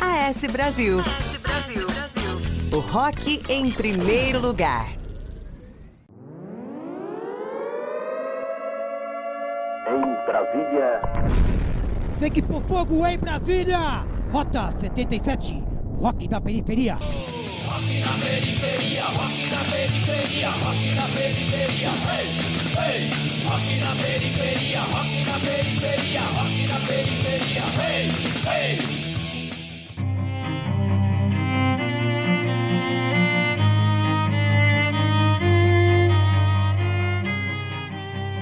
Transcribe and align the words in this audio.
AS 0.00 0.46
Brasil. 0.50 1.00
AS 1.00 1.36
Brasil. 1.38 1.86
O 2.72 2.80
rock 2.80 3.42
em 3.48 3.70
primeiro 3.70 4.40
lugar. 4.40 4.88
Em 9.86 10.26
Brasília. 10.26 11.02
Tem 12.18 12.30
que 12.30 12.40
pôr 12.40 12.62
fogo 12.62 13.06
em 13.06 13.18
Brasília! 13.18 14.06
Rota 14.32 14.70
77, 14.78 15.62
rock 15.98 16.28
da 16.28 16.40
periferia. 16.40 16.94
Rock 16.94 18.00
na 18.00 18.12
periferia, 18.24 19.04
rock 19.04 19.46
na 19.50 19.64
periferia, 19.70 20.50
rock 20.50 20.94
na 20.94 21.08
periferia, 21.08 21.90
hey, 22.08 22.26
hey. 22.78 23.10
Rock 23.44 23.80
na 23.80 23.94
periferia, 24.02 24.80
rock 24.80 25.24
na 25.24 25.38
periferia, 25.40 26.20
rock 26.20 26.66
na 26.68 26.78
periferia, 26.86 27.62
hey, 27.80 28.08
hey. 28.46 28.99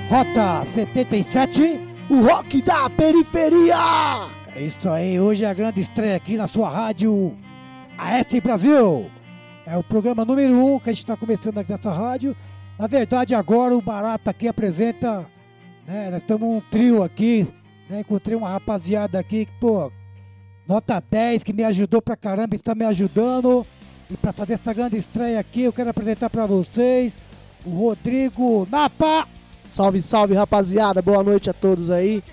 Rota 0.09 0.65
77, 0.65 1.79
o 2.09 2.23
rock 2.23 2.63
da 2.63 2.89
periferia! 2.89 3.77
É 4.57 4.63
isso 4.63 4.89
aí, 4.89 5.21
hoje 5.21 5.45
é 5.45 5.49
a 5.49 5.53
grande 5.53 5.83
estreia 5.83 6.17
aqui 6.17 6.39
na 6.39 6.47
sua 6.47 6.71
rádio 6.71 7.37
AS 7.99 8.27
Brasil. 8.43 9.11
É 9.67 9.77
o 9.77 9.85
programa 9.85 10.25
número 10.25 10.55
1 10.55 10.75
um 10.75 10.81
que 10.81 10.89
a 10.89 10.93
gente 10.95 11.03
está 11.03 11.15
começando 11.15 11.59
aqui 11.59 11.71
nessa 11.71 11.93
rádio. 11.93 12.35
Na 12.79 12.87
verdade, 12.87 13.35
agora 13.35 13.77
o 13.77 13.83
Barata 13.83 14.31
aqui 14.31 14.49
apresenta, 14.49 15.27
né, 15.87 16.09
nós 16.11 16.23
estamos 16.23 16.49
um 16.49 16.63
trio 16.71 17.03
aqui, 17.03 17.47
né, 17.91 18.01
encontrei 18.01 18.35
uma 18.35 18.49
rapaziada 18.49 19.19
aqui 19.19 19.45
que, 19.45 19.53
pô, 19.61 19.93
nota 20.67 21.05
10, 21.11 21.43
que 21.43 21.53
me 21.53 21.65
ajudou 21.65 22.01
pra 22.01 22.17
caramba, 22.17 22.57
está 22.57 22.75
me 22.75 22.87
ajudando. 22.87 23.67
E 24.11 24.17
para 24.17 24.33
fazer 24.33 24.55
essa 24.55 24.73
grande 24.73 24.97
estreia 24.97 25.39
aqui, 25.39 25.65
eu 25.65 25.73
quero 25.73 25.91
apresentar 25.91 26.31
para 26.31 26.47
vocês 26.47 27.13
o 27.63 27.79
Rodrigo 27.79 28.67
Napa. 28.71 29.29
Salve, 29.69 30.03
salve, 30.03 30.35
rapaziada. 30.35 31.03
Boa 31.03 31.23
noite 31.23 31.51
a 31.51 31.53
todos 31.53 31.91
aí. 31.91 32.25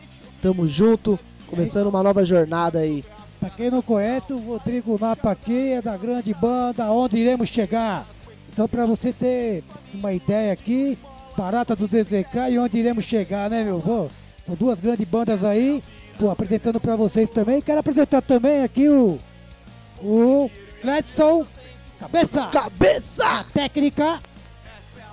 Tamo 0.41 0.65
junto, 0.67 1.19
começando 1.47 1.87
uma 1.87 2.01
nova 2.01 2.23
jornada 2.23 2.79
aí. 2.79 3.03
Pra 3.39 3.49
quem 3.49 3.69
não 3.69 3.81
conhece, 3.81 4.31
o 4.31 4.37
Rodrigo 4.37 4.97
Napa 4.99 5.31
aqui 5.31 5.73
é 5.73 5.81
da 5.81 5.97
grande 5.97 6.33
banda 6.33 6.89
Onde 6.89 7.17
Iremos 7.17 7.49
Chegar. 7.49 8.07
Então, 8.51 8.67
pra 8.67 8.85
você 8.85 9.11
ter 9.11 9.63
uma 9.93 10.13
ideia 10.13 10.53
aqui, 10.53 10.97
Barata 11.37 11.75
do 11.75 11.87
DZK 11.87 12.51
e 12.51 12.57
Onde 12.57 12.77
Iremos 12.77 13.03
Chegar, 13.03 13.49
né, 13.49 13.63
meu? 13.63 13.79
Pô, 13.79 14.07
são 14.45 14.55
duas 14.55 14.79
grandes 14.79 15.05
bandas 15.05 15.43
aí, 15.43 15.83
pô, 16.17 16.31
apresentando 16.31 16.79
pra 16.79 16.95
vocês 16.95 17.29
também. 17.29 17.61
Quero 17.61 17.81
apresentar 17.81 18.21
também 18.21 18.63
aqui 18.63 18.87
o. 18.87 19.19
O 20.01 20.49
Cledson 20.81 21.45
Cabeça! 21.99 22.47
Cabeça! 22.47 23.25
A 23.25 23.43
técnica. 23.43 24.21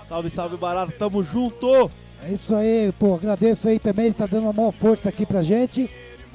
Salve, 0.07 0.29
salve, 0.29 0.57
Barata, 0.57 0.93
tamo 0.97 1.23
junto! 1.23 1.91
É 2.25 2.31
isso 2.31 2.55
aí, 2.55 2.93
pô, 2.97 3.15
agradeço 3.15 3.67
aí 3.67 3.77
também, 3.77 4.05
ele 4.05 4.13
tá 4.13 4.25
dando 4.25 4.43
uma 4.43 4.53
maior 4.53 4.71
força 4.71 5.09
aqui 5.09 5.25
pra 5.25 5.41
gente. 5.41 5.89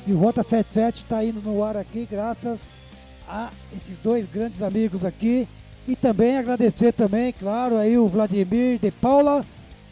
E 0.06 0.12
o 0.12 0.18
Rota 0.18 0.42
77 0.42 1.04
tá 1.06 1.24
indo 1.24 1.40
no 1.40 1.64
ar 1.64 1.76
aqui 1.76 2.06
graças 2.10 2.68
a 3.26 3.50
esses 3.74 3.96
dois 3.98 4.26
grandes 4.26 4.60
amigos 4.60 5.04
aqui. 5.04 5.48
E 5.86 5.96
também 5.96 6.36
agradecer 6.36 6.92
também, 6.92 7.32
claro, 7.32 7.78
aí 7.78 7.96
o 7.96 8.06
Vladimir 8.06 8.78
de 8.78 8.90
Paula, 8.90 9.42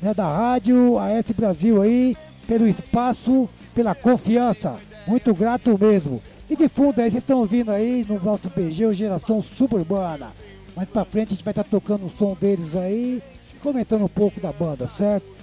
né, 0.00 0.12
da 0.12 0.26
rádio 0.26 0.98
AS 0.98 1.30
Brasil 1.34 1.80
aí, 1.80 2.14
pelo 2.46 2.68
espaço, 2.68 3.48
pela 3.74 3.94
confiança. 3.94 4.76
Muito 5.06 5.32
grato 5.34 5.78
mesmo. 5.78 6.22
E 6.50 6.56
de 6.56 6.68
fundo 6.68 7.00
aí, 7.00 7.10
vocês 7.10 7.22
estão 7.22 7.38
ouvindo 7.38 7.70
aí 7.70 8.04
no 8.06 8.22
nosso 8.22 8.50
BG, 8.50 8.92
Geração 8.92 9.40
Suburbana. 9.40 10.32
Mais 10.76 10.88
pra 10.88 11.06
frente 11.06 11.28
a 11.28 11.36
gente 11.36 11.44
vai 11.44 11.52
estar 11.52 11.64
tá 11.64 11.70
tocando 11.70 12.06
o 12.06 12.12
som 12.18 12.36
deles 12.38 12.76
aí 12.76 13.22
e 13.54 13.58
comentando 13.60 14.04
um 14.04 14.08
pouco 14.08 14.38
da 14.38 14.52
banda, 14.52 14.86
certo? 14.86 15.35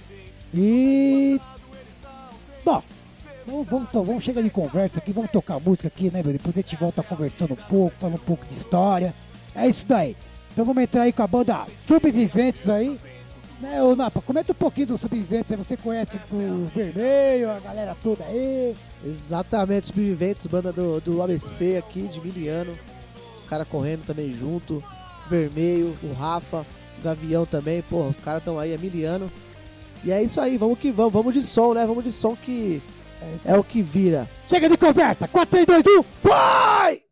E. 0.54 1.40
Bom, 2.64 2.82
vamos, 3.44 3.68
vamos, 3.68 3.88
vamos 3.92 4.24
chegar 4.24 4.42
de 4.42 4.50
conversa 4.50 4.98
aqui, 4.98 5.12
vamos 5.12 5.30
tocar 5.30 5.58
música 5.58 5.88
aqui, 5.88 6.10
né, 6.10 6.22
meu? 6.22 6.32
Depois 6.32 6.56
a 6.56 6.60
gente 6.60 6.76
volta 6.76 7.02
conversando 7.02 7.54
um 7.54 7.68
pouco, 7.68 7.96
falando 7.96 8.16
um 8.16 8.24
pouco 8.24 8.46
de 8.46 8.54
história. 8.54 9.12
É 9.54 9.66
isso 9.66 9.84
daí. 9.86 10.16
Então 10.52 10.64
vamos 10.64 10.84
entrar 10.84 11.02
aí 11.02 11.12
com 11.12 11.22
a 11.22 11.26
banda 11.26 11.66
Subviventes 11.86 12.68
aí. 12.68 12.98
Né, 13.60 13.82
ô 13.82 13.96
Napa, 13.96 14.20
comenta 14.20 14.52
um 14.52 14.54
pouquinho 14.54 14.88
do 14.88 14.98
Subviventes, 14.98 15.56
você 15.56 15.76
conhece 15.76 16.18
o 16.30 16.66
Vermelho, 16.74 17.50
a 17.50 17.58
galera 17.58 17.96
toda 18.02 18.24
aí. 18.24 18.76
Exatamente, 19.04 19.86
Subviventes, 19.86 20.46
banda 20.46 20.72
do, 20.72 21.00
do 21.00 21.22
ABC 21.22 21.76
aqui, 21.76 22.02
de 22.02 22.20
Miliano. 22.20 22.78
Os 23.36 23.44
caras 23.44 23.66
correndo 23.66 24.06
também 24.06 24.32
junto. 24.32 24.82
Vermelho, 25.28 25.96
o 26.02 26.12
Rafa, 26.12 26.66
o 26.98 27.02
Gavião 27.02 27.46
também, 27.46 27.82
porra, 27.82 28.08
os 28.08 28.20
caras 28.20 28.40
estão 28.40 28.58
aí, 28.58 28.72
é 28.72 28.78
Miliano. 28.78 29.30
E 30.04 30.12
é 30.12 30.22
isso 30.22 30.40
aí, 30.40 30.56
vamos 30.58 30.78
que 30.78 30.90
vamos, 30.90 31.12
vamos 31.12 31.32
de 31.32 31.42
som, 31.42 31.72
né? 31.72 31.86
Vamos 31.86 32.04
de 32.04 32.12
som 32.12 32.36
que 32.36 32.82
é, 33.44 33.52
é 33.52 33.58
o 33.58 33.64
que 33.64 33.80
vira. 33.80 34.28
Chega 34.46 34.68
de 34.68 34.76
conversa, 34.76 35.26
4, 35.26 35.64
3, 35.64 35.82
2, 35.82 35.98
1, 35.98 36.04
vai! 36.22 37.03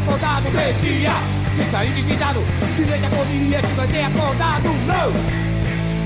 acordado, 0.00 0.50
meio-dia. 0.50 1.12
Se 1.54 1.62
está 1.62 1.84
endividado, 1.84 2.40
direita 2.76 3.06
a 3.06 3.10
é 3.10 3.10
correria 3.10 3.58
é 3.58 3.62
que 3.62 3.72
vai 3.74 3.88
ter 3.88 4.04
acordado, 4.04 4.68
não. 4.86 5.12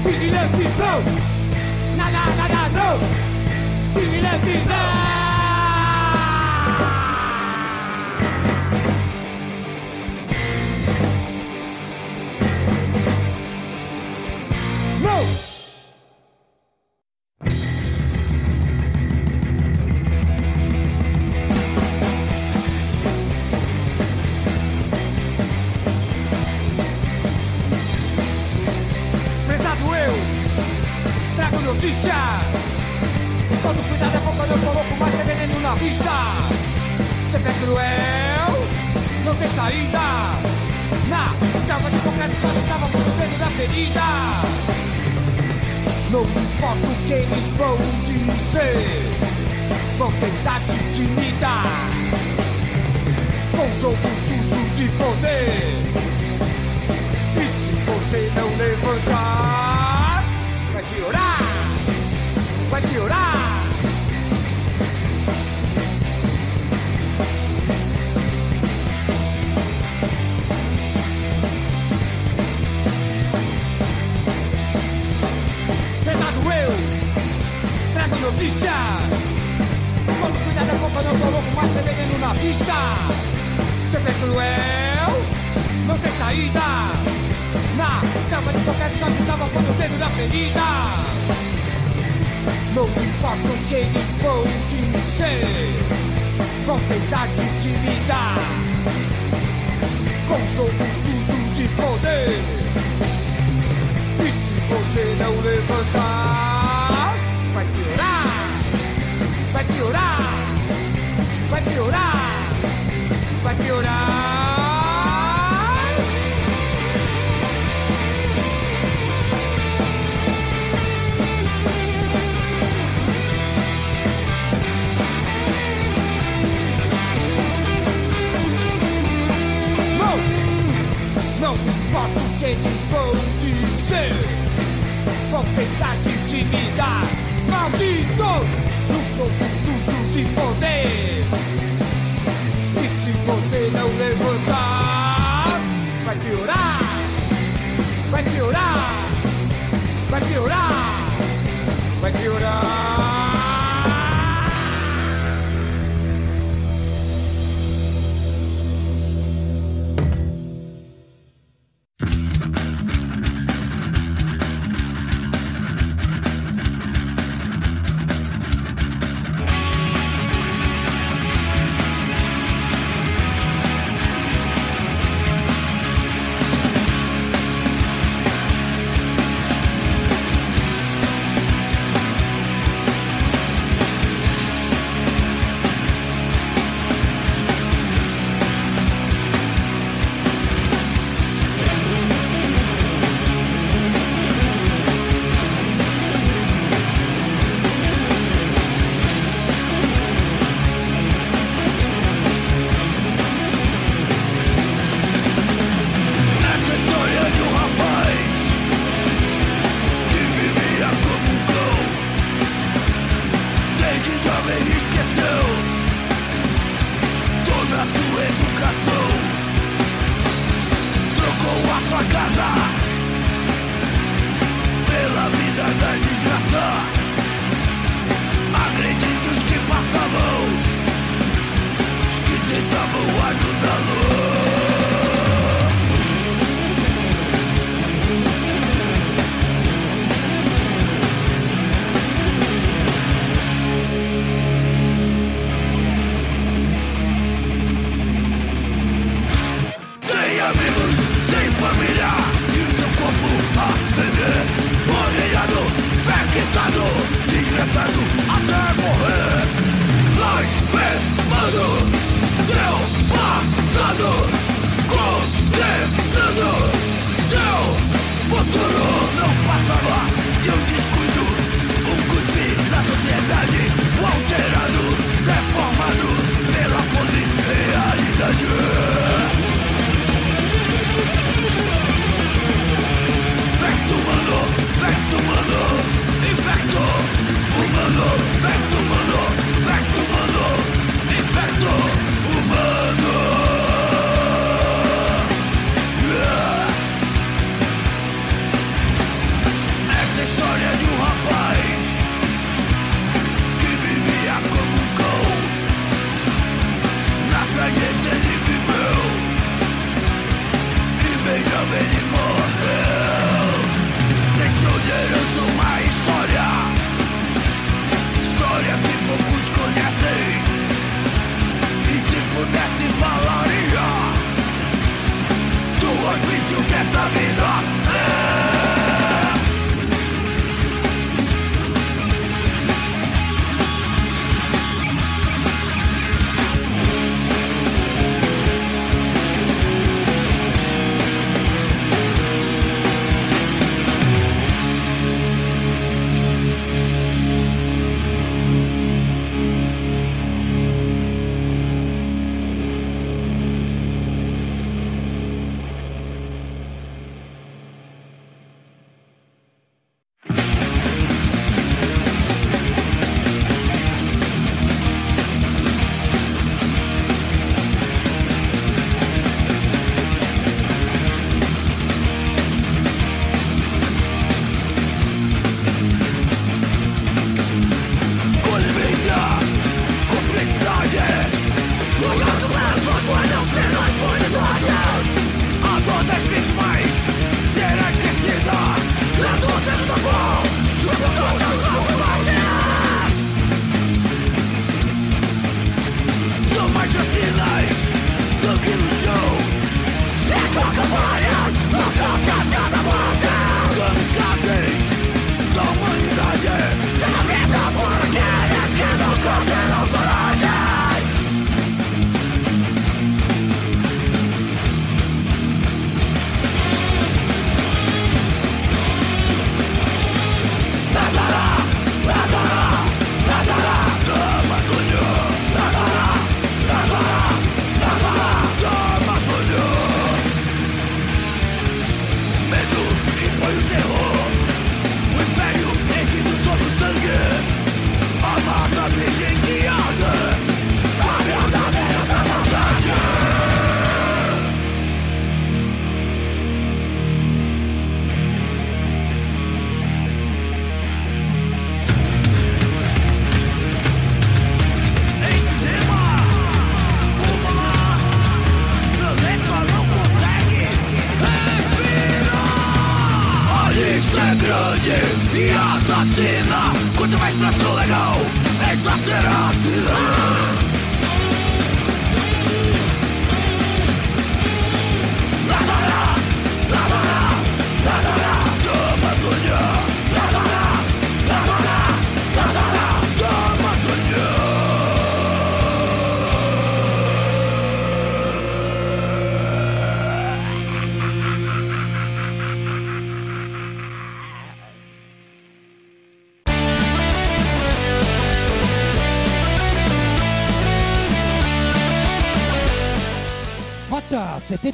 Vigilante, 0.05 0.69
não. 0.79 1.97
Nada, 1.97 2.19
nada, 2.37 2.69
não. 2.71 4.01
Vigilante, 4.01 4.65
não. 4.67 5.24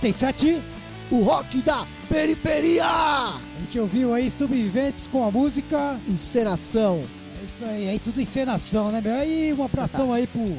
97, 0.01 0.63
o 1.11 1.23
rock 1.23 1.61
da 1.61 1.87
periferia! 2.09 2.87
A 2.87 3.39
gente 3.59 3.79
ouviu 3.79 4.15
aí 4.15 4.31
Subviventes 4.31 5.07
com 5.07 5.27
a 5.27 5.31
música. 5.31 6.01
Encenação. 6.09 7.03
É 7.39 7.45
isso 7.45 7.65
aí, 7.67 7.89
aí 7.91 7.99
tudo 7.99 8.19
encenação, 8.19 8.91
né, 8.91 9.03
meu? 9.03 9.15
Aí 9.15 9.53
uma 9.53 9.67
abração 9.67 10.11
aí 10.11 10.27
pro, 10.27 10.57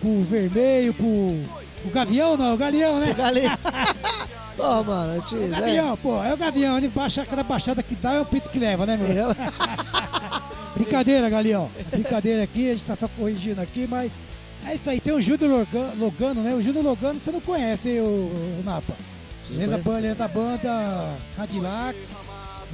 pro 0.00 0.22
Vermelho, 0.22 0.92
pro. 0.94 1.06
O 1.06 1.90
Gavião 1.92 2.36
não, 2.36 2.46
é 2.46 2.54
o 2.54 2.56
Galeão, 2.56 2.98
né? 2.98 3.12
O 3.12 3.14
Galeão. 3.14 3.58
Pô, 4.56 4.82
mano, 4.82 5.22
te, 5.22 5.36
é 5.36 5.38
o 5.38 5.40
né? 5.42 5.60
Gavião, 5.60 5.92
é. 5.92 5.96
pô, 5.96 6.22
é 6.22 6.34
o 6.34 6.36
Gavião, 6.36 6.76
ele 6.76 6.88
baixa 6.88 7.22
aquela 7.22 7.42
baixada 7.42 7.82
que 7.82 7.94
dá, 7.94 8.14
é 8.14 8.20
o 8.20 8.26
pito 8.26 8.50
que 8.50 8.58
leva, 8.58 8.84
né, 8.84 8.96
meu? 8.96 9.28
Brincadeira, 10.74 11.30
Galeão. 11.30 11.70
Brincadeira 11.90 12.42
aqui, 12.42 12.70
a 12.70 12.74
gente 12.74 12.84
tá 12.84 12.96
só 12.96 13.08
corrigindo 13.08 13.60
aqui, 13.60 13.86
mas 13.86 14.12
é 14.66 14.74
isso 14.74 14.88
aí. 14.90 15.00
Tem 15.00 15.12
o 15.12 15.20
Júlio 15.20 15.48
Loga- 15.48 15.92
Logano, 15.98 16.42
né? 16.42 16.54
O 16.54 16.60
Júlio 16.60 16.82
Logano 16.82 17.18
você 17.18 17.30
não 17.32 17.40
conhece, 17.40 17.88
hein, 17.90 18.00
o, 18.00 18.04
o 18.60 18.62
Napa. 18.64 18.94
Ele 19.50 19.64
é, 19.64 19.66
da 19.66 19.78
banda, 19.78 19.98
ele 19.98 20.06
é 20.06 20.14
da 20.14 20.28
banda 20.28 21.16
Cadillacs 21.36 22.28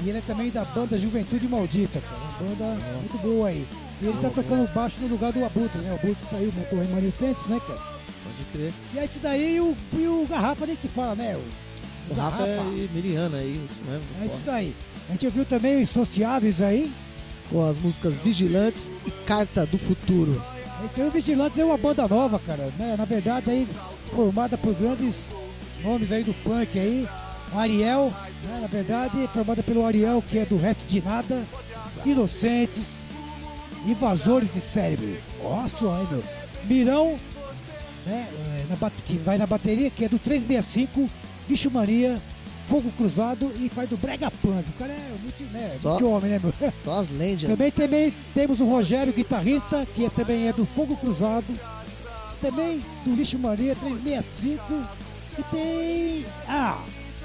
e 0.05 0.09
ele 0.09 0.19
é 0.19 0.21
também 0.21 0.51
da 0.51 0.65
banda 0.65 0.97
Juventude 0.97 1.49
Maldita, 1.49 2.01
cara. 2.01 2.17
Uma 2.41 2.49
banda 2.51 2.85
muito 3.01 3.19
boa 3.19 3.49
aí. 3.49 3.67
E 4.01 4.07
ele 4.07 4.19
tá 4.19 4.31
tocando 4.31 4.73
baixo 4.73 5.01
no 5.01 5.09
lugar 5.09 5.33
do 5.33 5.45
Abutre, 5.45 5.79
né? 5.81 5.91
O 5.91 5.95
Abutre 5.95 6.23
saiu, 6.25 6.53
montou 6.57 6.79
Remanescentes, 6.79 7.47
né, 7.49 7.61
cara? 7.67 7.81
Pode 7.81 8.45
crer. 8.53 8.73
E 8.95 8.99
é 8.99 9.05
isso 9.05 9.19
daí 9.21 9.57
e 9.57 9.61
o, 9.61 9.77
e 9.95 10.07
o 10.07 10.27
Garrafa 10.29 10.67
nem 10.67 10.77
se 10.77 10.87
fala, 10.89 11.17
né? 11.17 11.37
O, 11.37 12.13
O 12.13 12.15
Rafa 12.15 12.45
é 12.45 12.89
miliano 12.95 13.37
aí, 13.37 13.61
isso 13.65 13.81
mesmo. 13.85 14.05
É 14.23 14.27
isso 14.27 14.43
daí. 14.47 14.77
A 15.09 15.13
gente 15.13 15.27
ouviu 15.27 15.45
também 15.45 15.83
os 15.83 15.89
Sociáveis 15.89 16.63
aí. 16.63 16.93
Com 17.51 17.67
as 17.67 17.79
músicas 17.79 18.21
Vigilantes 18.21 18.93
e 19.07 19.11
Carta 19.11 19.67
do 19.67 19.79
Futuro. 19.79 20.41
Então 20.85 21.09
o 21.09 21.11
Vigilante 21.11 21.61
é 21.61 21.65
uma 21.65 21.77
banda 21.77 22.07
nova, 22.07 22.39
cara, 22.39 22.73
né? 22.79 22.95
Na 22.97 23.05
verdade 23.05 23.51
aí 23.51 23.69
formada 24.09 24.57
por 24.57 24.75
grandes 24.75 25.35
nomes 25.83 26.11
aí 26.13 26.25
do 26.25 26.35
punk 26.35 26.79
aí. 26.79 27.09
Ariel, 27.55 28.13
né? 28.45 28.59
Na 28.61 28.67
verdade, 28.67 29.29
formada 29.33 29.63
pelo 29.63 29.85
Ariel, 29.85 30.23
que 30.23 30.39
é 30.39 30.45
do 30.45 30.57
Resto 30.57 30.87
de 30.87 31.01
Nada, 31.01 31.47
Inocentes, 32.05 33.07
Invasores 33.87 34.51
de 34.51 34.61
Cérebro. 34.61 35.17
Nossa, 35.43 35.85
meu. 36.11 36.23
Mirão, 36.65 37.19
né? 38.07 38.29
é, 38.31 38.65
na 38.69 38.91
que 38.91 39.17
vai 39.19 39.39
na 39.39 39.47
bateria, 39.47 39.91
que 39.91 40.05
é 40.05 40.09
do 40.09 40.19
365, 40.19 41.09
Bicho 41.49 41.71
Mania, 41.71 42.21
Fogo 42.69 42.91
Cruzado 42.97 43.51
e 43.59 43.69
faz 43.69 43.89
do 43.89 43.97
Brega 43.97 44.31
Punk. 44.31 44.69
O 44.69 44.73
cara 44.79 44.93
é 44.93 45.15
muito, 45.23 45.43
né? 45.53 45.61
Só- 45.61 45.93
muito 45.93 46.09
homem, 46.11 46.31
né, 46.33 46.41
meu? 46.43 46.53
Só 46.73 47.01
as 47.01 47.11
lendas. 47.11 47.49
Também, 47.49 47.71
também 47.71 48.15
temos 48.35 48.61
o 48.61 48.65
Rogério, 48.67 49.13
guitarrista, 49.13 49.87
que 49.95 50.05
é- 50.05 50.11
também 50.11 50.49
é 50.49 50.53
do 50.53 50.67
Fogo 50.67 50.97
Cruzado. 50.97 51.47
Também 52.41 52.81
do 53.05 53.15
Lixo 53.15 53.39
Maria 53.39 53.75
365. 53.75 54.63
E 55.39 55.43
tem. 55.51 56.25
Ah! 56.47 56.79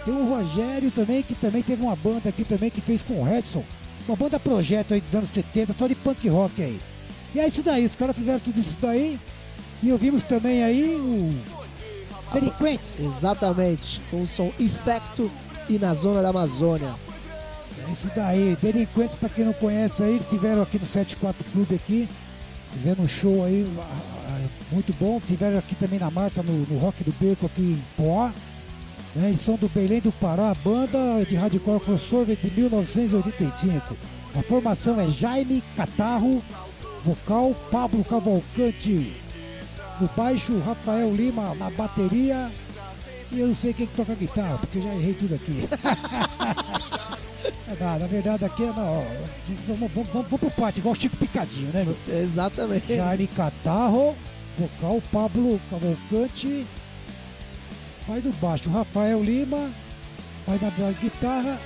Tem 0.06 0.13
o 0.13 0.25
Rogério 0.27 0.91
também, 0.91 1.21
que 1.23 1.34
também 1.36 1.62
teve 1.63 1.82
uma 1.82 1.95
banda 1.95 2.29
aqui 2.29 2.43
também 2.43 2.69
que 2.69 2.82
fez 2.82 3.01
com 3.01 3.21
o 3.21 3.23
Redson. 3.23 3.63
Uma 4.08 4.17
banda 4.17 4.39
projeto 4.39 4.93
aí 4.93 4.99
dos 5.01 5.13
anos 5.15 5.29
70, 5.29 5.73
só 5.77 5.88
de 5.88 5.95
punk 5.95 6.27
rock 6.27 6.62
aí. 6.62 6.79
E 7.34 7.39
é 7.39 7.47
isso 7.47 7.63
daí, 7.63 7.86
os 7.86 7.95
caras 7.95 8.15
fizeram 8.15 8.39
tudo 8.39 8.60
isso 8.60 8.77
daí. 8.82 9.17
E 9.82 9.91
ouvimos 9.91 10.23
também 10.23 10.63
aí 10.63 10.95
o. 10.95 11.34
Delinquentes. 12.33 12.99
Exatamente. 12.99 14.01
Com 14.09 14.23
o 14.23 14.27
som 14.27 14.51
Infecto 14.59 15.31
e 15.69 15.77
na 15.77 15.93
zona 15.93 16.21
da 16.21 16.29
Amazônia. 16.29 16.95
É 17.87 17.91
isso 17.91 18.09
daí, 18.15 18.57
Delinquentes, 18.61 19.17
pra 19.17 19.29
quem 19.29 19.45
não 19.45 19.53
conhece 19.53 20.01
aí, 20.01 20.11
eles 20.11 20.21
estiveram 20.21 20.61
aqui 20.61 20.79
no 20.79 20.85
74 20.85 21.43
Clube 21.51 21.75
aqui, 21.75 22.07
fizeram 22.71 23.03
um 23.03 23.07
show 23.07 23.43
aí 23.43 23.67
ah, 23.77 23.97
ah, 24.27 24.47
muito 24.71 24.93
bom, 24.93 25.17
estiveram 25.17 25.57
aqui 25.57 25.75
também 25.75 25.99
na 25.99 26.09
marcha 26.09 26.41
no, 26.41 26.53
no 26.65 26.77
Rock 26.79 27.03
do 27.03 27.11
Beco 27.19 27.45
aqui 27.45 27.61
em 27.61 27.83
Poá. 27.97 28.31
Né, 29.15 29.29
eles 29.29 29.41
são 29.41 29.55
do 29.55 29.67
Belém 29.69 29.99
do 29.99 30.11
Pará, 30.13 30.55
banda 30.63 31.23
de 31.27 31.35
hardcore 31.35 31.79
crossover 31.79 32.35
de 32.35 32.49
1985. 32.49 33.95
A 34.35 34.41
formação 34.43 34.99
é 34.99 35.07
Jaime 35.07 35.63
Catarro, 35.75 36.41
vocal, 37.03 37.53
Pablo 37.69 38.03
Cavalcante 38.03 39.22
no 39.99 40.10
baixo, 40.15 40.58
Rafael 40.60 41.13
Lima 41.13 41.53
na 41.56 41.69
bateria 41.69 42.51
e 43.32 43.39
eu 43.39 43.47
não 43.47 43.56
sei 43.56 43.73
quem 43.73 43.88
que 43.88 43.95
toca 43.95 44.13
guitarra, 44.13 44.58
porque 44.58 44.79
já 44.79 44.93
errei 44.93 45.13
tudo 45.13 45.36
aqui. 45.36 45.67
É 47.65 47.84
nada, 47.84 47.99
na 47.99 48.08
verdade 48.08 48.45
aqui 48.45 48.63
é 48.63 48.67
não, 48.67 48.73
vamos, 49.67 49.91
vamos, 49.91 49.91
vamos, 49.93 50.10
vamos 50.12 50.39
pro 50.39 50.51
pátio, 50.51 50.79
igual 50.79 50.93
o 50.93 50.95
Chico 50.95 51.17
Picadinho, 51.17 51.71
né, 51.73 51.84
meu? 51.84 51.97
Exatamente. 52.21 52.95
Jaime 52.95 53.27
Catarro, 53.27 54.15
vocal, 54.58 55.01
Pablo 55.12 55.60
Cavalcante, 55.69 56.65
faz 58.06 58.23
do 58.23 58.32
baixo, 58.34 58.69
Rafael 58.69 59.23
Lima, 59.23 59.71
faz 60.45 60.62
na 60.62 60.69
na 60.69 60.91
guitarra. 60.91 61.60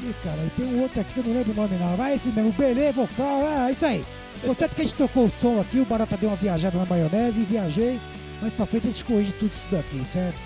E 0.00 0.14
cara, 0.22 0.44
e 0.44 0.50
tem 0.50 0.66
um 0.66 0.82
outro 0.82 1.00
aqui 1.00 1.14
que 1.14 1.20
eu 1.20 1.24
não 1.24 1.32
lembro 1.32 1.52
o 1.52 1.56
nome 1.56 1.76
não. 1.76 1.96
Vai 1.96 2.14
esse 2.14 2.28
mesmo, 2.28 2.52
Belê, 2.52 2.92
vocal, 2.92 3.42
é 3.48 3.72
isso 3.72 3.86
aí. 3.86 4.04
Portanto 4.44 4.74
que 4.74 4.82
a 4.82 4.84
gente 4.84 4.94
tocou 4.96 5.26
o 5.26 5.32
som 5.40 5.60
aqui, 5.60 5.80
o 5.80 5.84
Barata 5.84 6.16
deu 6.16 6.28
uma 6.30 6.36
viajada 6.36 6.76
na 6.78 6.84
maionese 6.86 7.40
e 7.40 7.44
viajei. 7.44 8.00
Mais 8.40 8.52
pra 8.54 8.66
frente 8.66 8.86
a 8.88 8.90
gente 8.90 9.04
corrige 9.04 9.32
tudo 9.32 9.50
isso 9.52 9.66
daqui, 9.70 10.02
certo? 10.12 10.38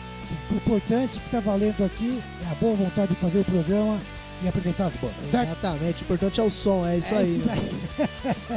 O 0.50 0.54
importante 0.54 1.18
que 1.18 1.30
tá 1.30 1.40
valendo 1.40 1.84
aqui 1.84 2.22
é 2.46 2.52
a 2.52 2.54
boa 2.54 2.74
vontade 2.76 3.14
de 3.14 3.20
fazer 3.20 3.40
o 3.40 3.44
programa 3.44 3.98
e 4.42 4.48
apresentar 4.48 4.86
as 4.86 4.92
bandas, 4.96 5.30
certo? 5.30 5.48
Exatamente. 5.50 6.02
O 6.02 6.04
importante 6.04 6.40
é 6.40 6.42
o 6.44 6.50
som, 6.50 6.86
é 6.86 6.98
isso 6.98 7.14
É 7.14 7.18
aí. 7.18 7.30
isso 7.38 7.46
né? 7.46 7.56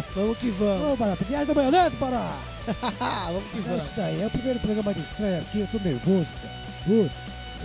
Vamos 0.15 0.37
que 0.37 0.49
vamos. 0.51 0.87
Ô, 0.93 0.95
Barata, 0.95 1.25
viagem 1.25 1.47
da 1.47 1.53
maionese, 1.55 1.95
Barata! 1.97 2.35
vamos 3.27 3.43
que 3.51 3.57
É 3.57 3.61
vamos. 3.61 3.83
isso 3.85 3.93
daí, 3.95 4.21
é 4.21 4.27
o 4.27 4.29
primeiro 4.29 4.59
programa 4.59 4.93
de 4.93 5.01
estreia 5.01 5.39
aqui, 5.39 5.59
eu 5.61 5.67
tô 5.67 5.79
nervoso, 5.79 6.27
cara. 6.41 6.63
Puta, 6.85 7.15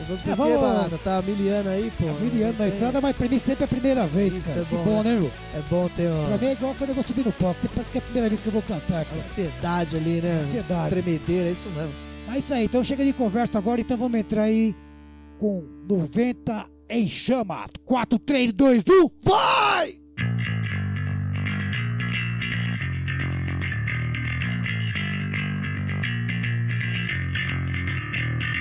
Vamos 0.07 0.21
É, 0.21 0.23
por 0.35 0.47
quê, 0.47 0.53
vamos- 0.53 0.61
Barata? 0.61 0.99
Tá 0.99 1.23
miliano 1.23 1.69
aí, 1.71 1.93
pô. 1.99 2.05
miliano 2.07 2.53
Não 2.53 2.59
na 2.59 2.65
tem- 2.65 2.69
estrada, 2.75 3.01
mas 3.01 3.17
pra 3.17 3.29
mim 3.29 3.39
sempre 3.39 3.63
é 3.63 3.65
a 3.65 3.69
primeira 3.69 4.07
vez, 4.07 4.37
Isso 4.37 4.49
cara. 4.49 4.61
é 4.61 4.65
que 4.65 4.75
bom, 4.77 4.85
bom, 4.85 5.03
né? 5.03 5.15
meu? 5.15 5.31
É 5.55 5.63
bom 5.69 5.89
ter 5.89 6.09
Pra 6.09 6.15
uma 6.29 6.39
mim 6.39 6.47
é 6.47 6.53
igual 6.53 6.75
quando 6.79 6.91
eu 6.91 6.95
vou 6.95 7.05
subir 7.05 7.25
no 7.25 7.33
palco, 7.33 7.61
porque 7.61 7.75
parece 7.75 7.93
que 7.93 7.99
é 7.99 8.01
a 8.01 8.05
primeira 8.05 8.29
vez 8.29 8.41
que 8.41 8.47
eu 8.47 8.53
vou 8.53 8.63
cantar, 8.63 9.05
cara. 9.05 9.17
ansiedade 9.19 9.97
ali, 9.97 10.21
né? 10.23 10.41
Ansiedade. 10.45 10.91
Tremedeira, 10.91 11.49
é 11.49 11.53
isso 11.53 11.69
mesmo. 11.71 11.93
É 12.35 12.39
isso 12.39 12.55
aí, 12.55 12.65
então 12.65 12.83
chega 12.85 13.05
de 13.05 13.13
conversa 13.13 13.59
agora, 13.59 13.81
então 13.81 13.97
vamos 13.97 14.19
entrar 14.19 14.43
aí 14.43 14.75
com 15.39 15.65
90 15.89 16.67
em 16.91 17.07
chama. 17.07 17.65
4, 17.85 18.19
3, 18.19 18.53
2, 18.53 18.83
1, 18.89 19.11
vai! 19.23 19.99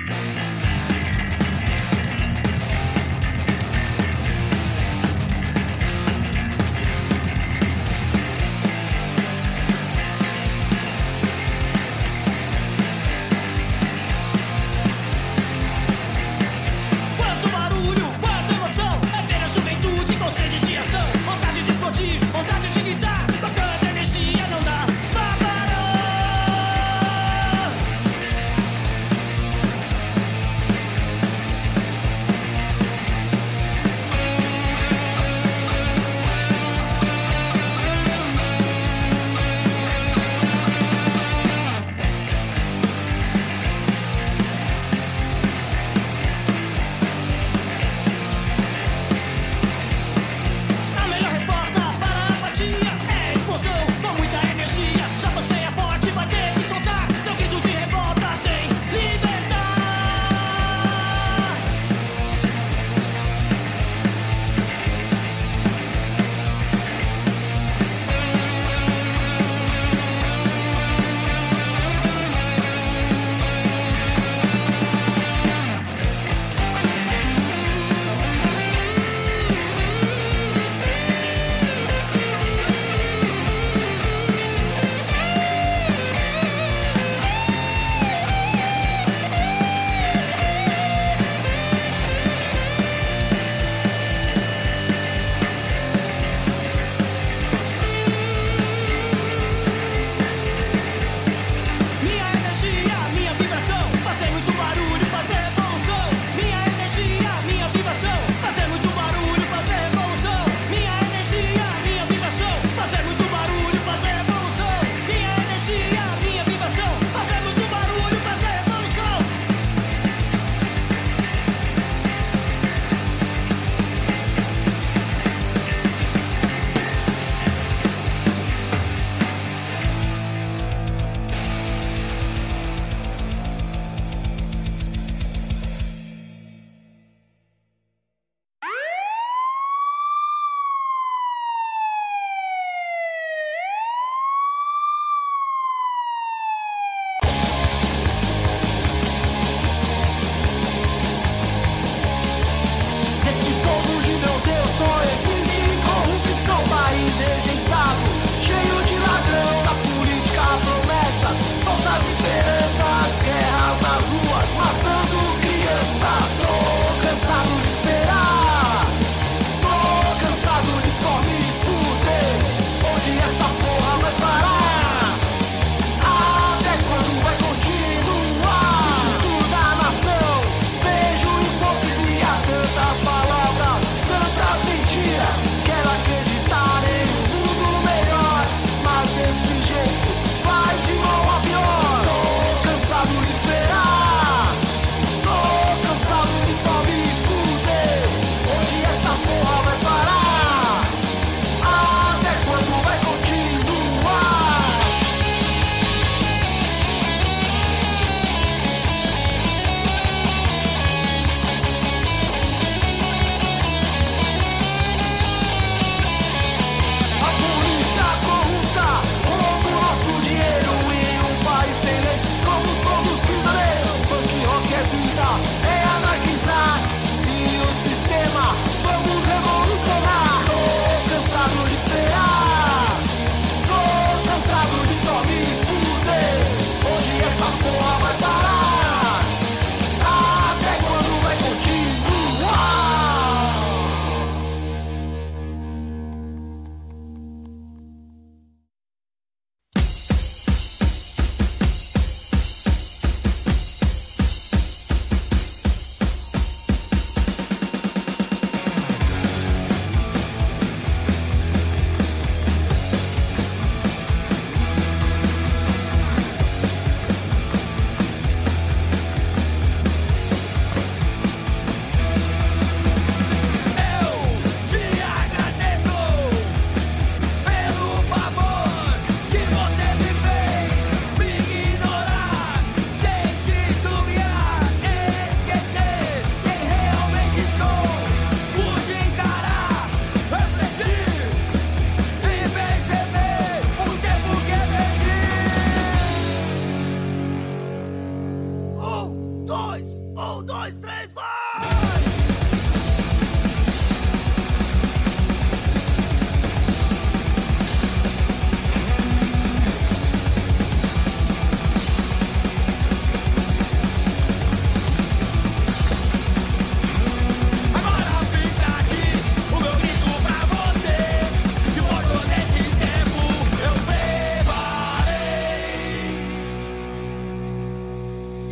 Quanto 0.08 0.57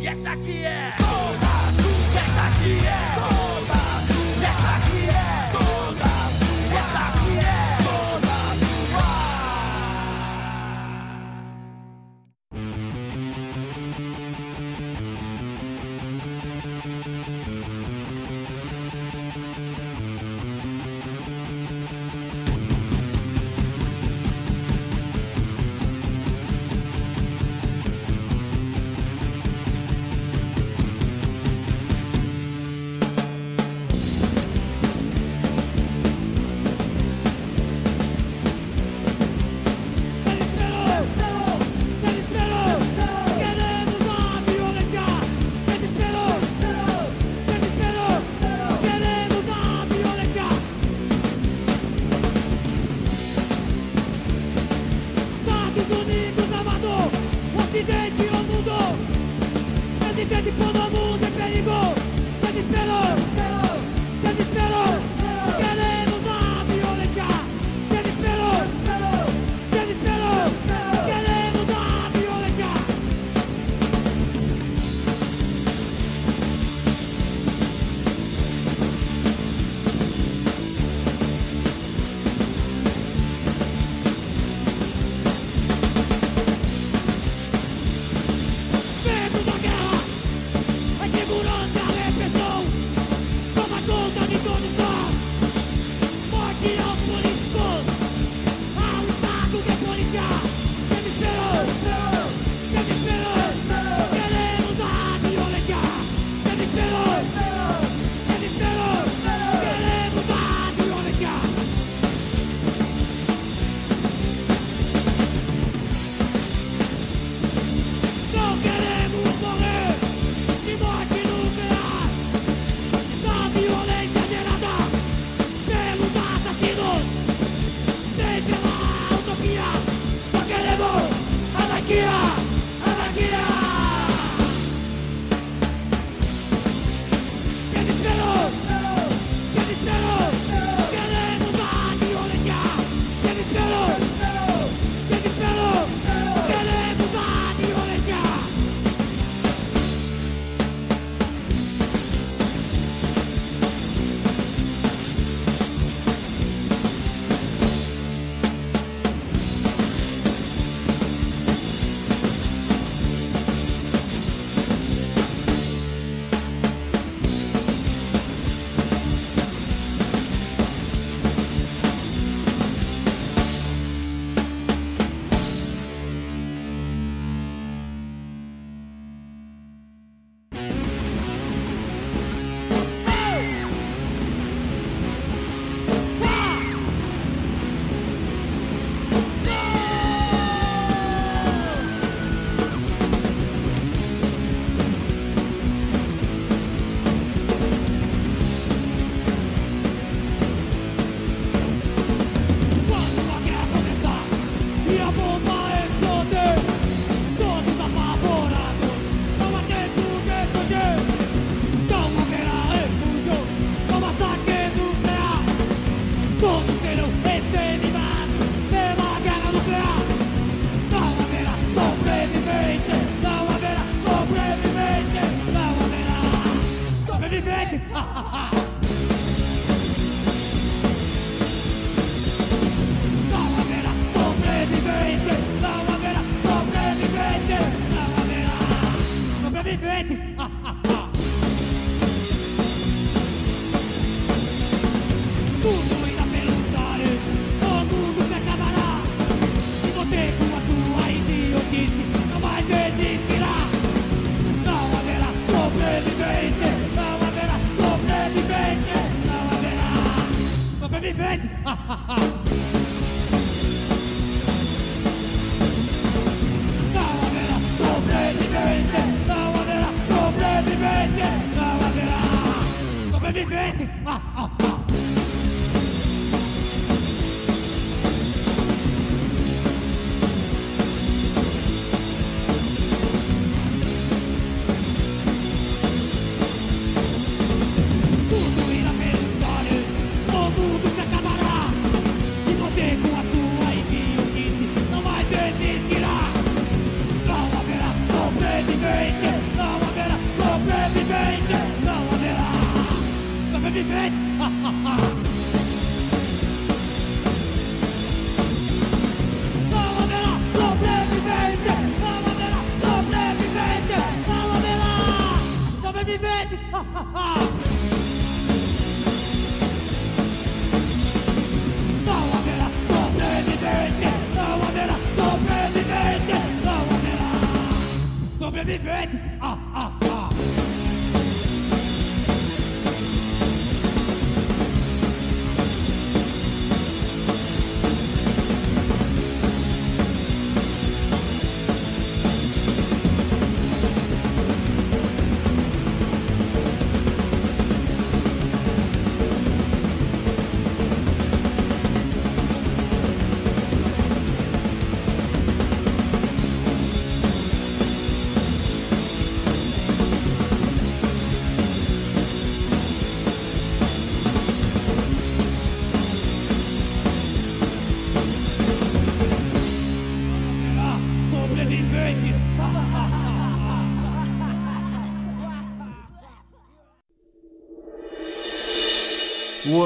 E 0.06 0.08
essa 0.08 0.30
aqui 0.30 0.64
é. 0.64 0.94
Toda 0.98 1.82
sua. 1.82 2.20
Essa 2.20 2.42
aqui 2.46 2.78
é. 2.86 3.14
Toda 3.16 3.55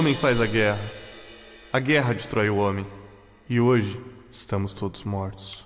homem 0.00 0.14
faz 0.14 0.40
a 0.40 0.46
guerra. 0.46 0.80
A 1.70 1.78
guerra 1.78 2.14
destrói 2.14 2.48
o 2.48 2.56
homem. 2.56 2.86
E 3.46 3.60
hoje 3.60 4.00
estamos 4.32 4.72
todos 4.72 5.04
mortos. 5.04 5.62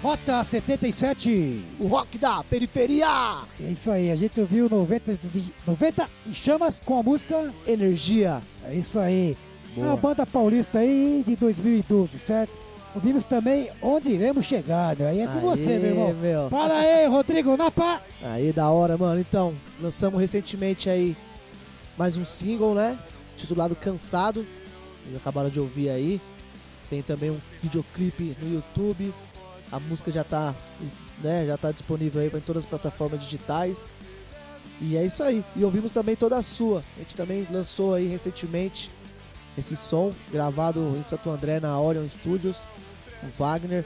Rota 0.00 0.44
77! 0.44 1.64
O 1.80 1.88
rock 1.88 2.16
da 2.16 2.44
periferia! 2.44 3.42
É 3.60 3.64
isso 3.72 3.90
aí, 3.90 4.12
a 4.12 4.14
gente 4.14 4.38
ouviu 4.38 4.68
90, 4.70 5.14
de- 5.16 5.52
90 5.66 6.08
em 6.28 6.32
chamas 6.32 6.80
com 6.84 7.00
a 7.00 7.02
música. 7.02 7.52
Energia. 7.66 8.40
É 8.66 8.72
isso 8.72 9.00
aí. 9.00 9.36
Boa. 9.74 9.94
A 9.94 9.96
banda 9.96 10.24
paulista 10.24 10.78
aí 10.78 11.24
de 11.26 11.34
2012, 11.34 12.18
certo? 12.24 12.52
Ouvimos 12.94 13.24
também 13.24 13.70
Onde 13.82 14.08
Iremos 14.08 14.46
Chegar, 14.46 14.96
né? 14.96 15.08
Aí 15.08 15.20
é 15.20 15.26
com 15.26 15.40
você, 15.40 15.70
Aê, 15.70 15.78
meu 15.78 15.90
irmão. 15.90 16.14
meu. 16.14 16.48
Fala 16.48 16.78
aí, 16.78 17.06
Rodrigo 17.06 17.56
Napa! 17.56 18.00
Aí, 18.22 18.52
da 18.52 18.70
hora, 18.70 18.96
mano. 18.96 19.20
Então, 19.20 19.54
lançamos 19.80 20.20
recentemente 20.20 20.88
aí 20.88 21.16
mais 21.98 22.16
um 22.16 22.24
single, 22.24 22.72
né? 22.72 22.96
Titulado 23.36 23.74
Cansado. 23.74 24.46
Vocês 24.96 25.16
acabaram 25.16 25.50
de 25.50 25.58
ouvir 25.58 25.90
aí. 25.90 26.20
Tem 26.88 27.02
também 27.02 27.30
um 27.30 27.38
videoclipe 27.60 28.36
no 28.40 28.54
YouTube. 28.54 29.12
A 29.72 29.80
música 29.80 30.12
já 30.12 30.22
tá, 30.22 30.54
né, 31.20 31.46
já 31.46 31.56
tá 31.58 31.72
disponível 31.72 32.20
aí 32.20 32.28
em 32.28 32.40
todas 32.40 32.62
as 32.62 32.70
plataformas 32.70 33.20
digitais. 33.20 33.90
E 34.80 34.96
é 34.96 35.04
isso 35.04 35.20
aí. 35.20 35.44
E 35.56 35.64
ouvimos 35.64 35.90
também 35.90 36.14
toda 36.14 36.36
a 36.36 36.42
sua. 36.44 36.84
A 36.96 37.00
gente 37.00 37.16
também 37.16 37.44
lançou 37.50 37.94
aí 37.94 38.06
recentemente 38.06 38.88
esse 39.58 39.74
som 39.74 40.12
gravado 40.30 40.96
em 40.96 41.02
Santo 41.02 41.28
André 41.28 41.58
na 41.58 41.80
Orion 41.80 42.06
Studios 42.08 42.58
com 43.24 43.42
Wagner. 43.42 43.84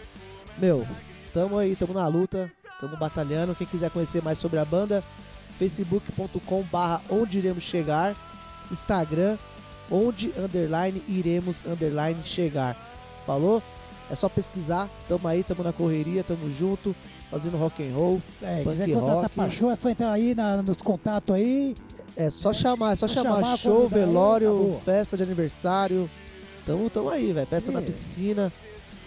Meu, 0.59 0.87
tamo 1.33 1.59
aí, 1.59 1.77
tamo 1.77 1.92
na 1.94 2.07
luta, 2.09 2.51
tamo 2.81 2.96
batalhando. 2.96 3.55
Quem 3.55 3.66
quiser 3.66 3.90
conhecer 3.90 4.22
mais 4.22 4.38
sobre 4.38 4.59
a 4.59 4.64
banda, 4.64 5.03
facebook.com 5.59 6.62
barra 6.70 7.01
onde 7.11 7.38
iremos 7.38 7.62
chegar, 7.64 8.14
Instagram, 8.70 9.37
onde 9.90 10.33
underline 10.38 11.03
iremos 11.09 11.62
underline 11.66 12.22
chegar. 12.24 12.77
Falou? 13.27 13.62
É 14.11 14.14
só 14.14 14.27
pesquisar, 14.29 14.88
tamo 15.07 15.29
aí, 15.29 15.42
tamo 15.44 15.62
na 15.62 15.72
correria, 15.72 16.24
tamo 16.24 16.51
junto, 16.55 16.96
fazendo 17.31 17.59
rock 17.59 17.83
and 17.87 17.94
roll. 17.94 18.22
É, 18.40 18.62
Punk 18.62 18.70
quiser 18.79 18.90
contratar 18.94 19.29
pra 19.31 19.51
show, 19.51 19.70
é 19.70 19.77
só 19.77 19.90
entrar 19.90 20.12
aí 20.12 20.35
na- 20.35 20.62
nos 20.62 20.79
contatos 20.79 21.35
aí. 21.35 21.74
É 22.16 22.31
só 22.31 22.53
chamar, 22.55 22.92
é 22.94 22.96
só 22.96 23.07
chamar, 23.07 23.35
chamar, 23.42 23.57
show, 23.59 23.83
aí, 23.83 23.88
velório, 23.88 24.48
acabou. 24.55 24.81
festa 24.81 25.14
de 25.16 25.22
aniversário. 25.22 26.09
Tamo, 26.64 26.88
tamo 26.88 27.11
aí, 27.11 27.33
velho. 27.35 27.46
Festa 27.46 27.70
na 27.70 27.81
É. 27.81 27.83
piscina. 27.83 28.51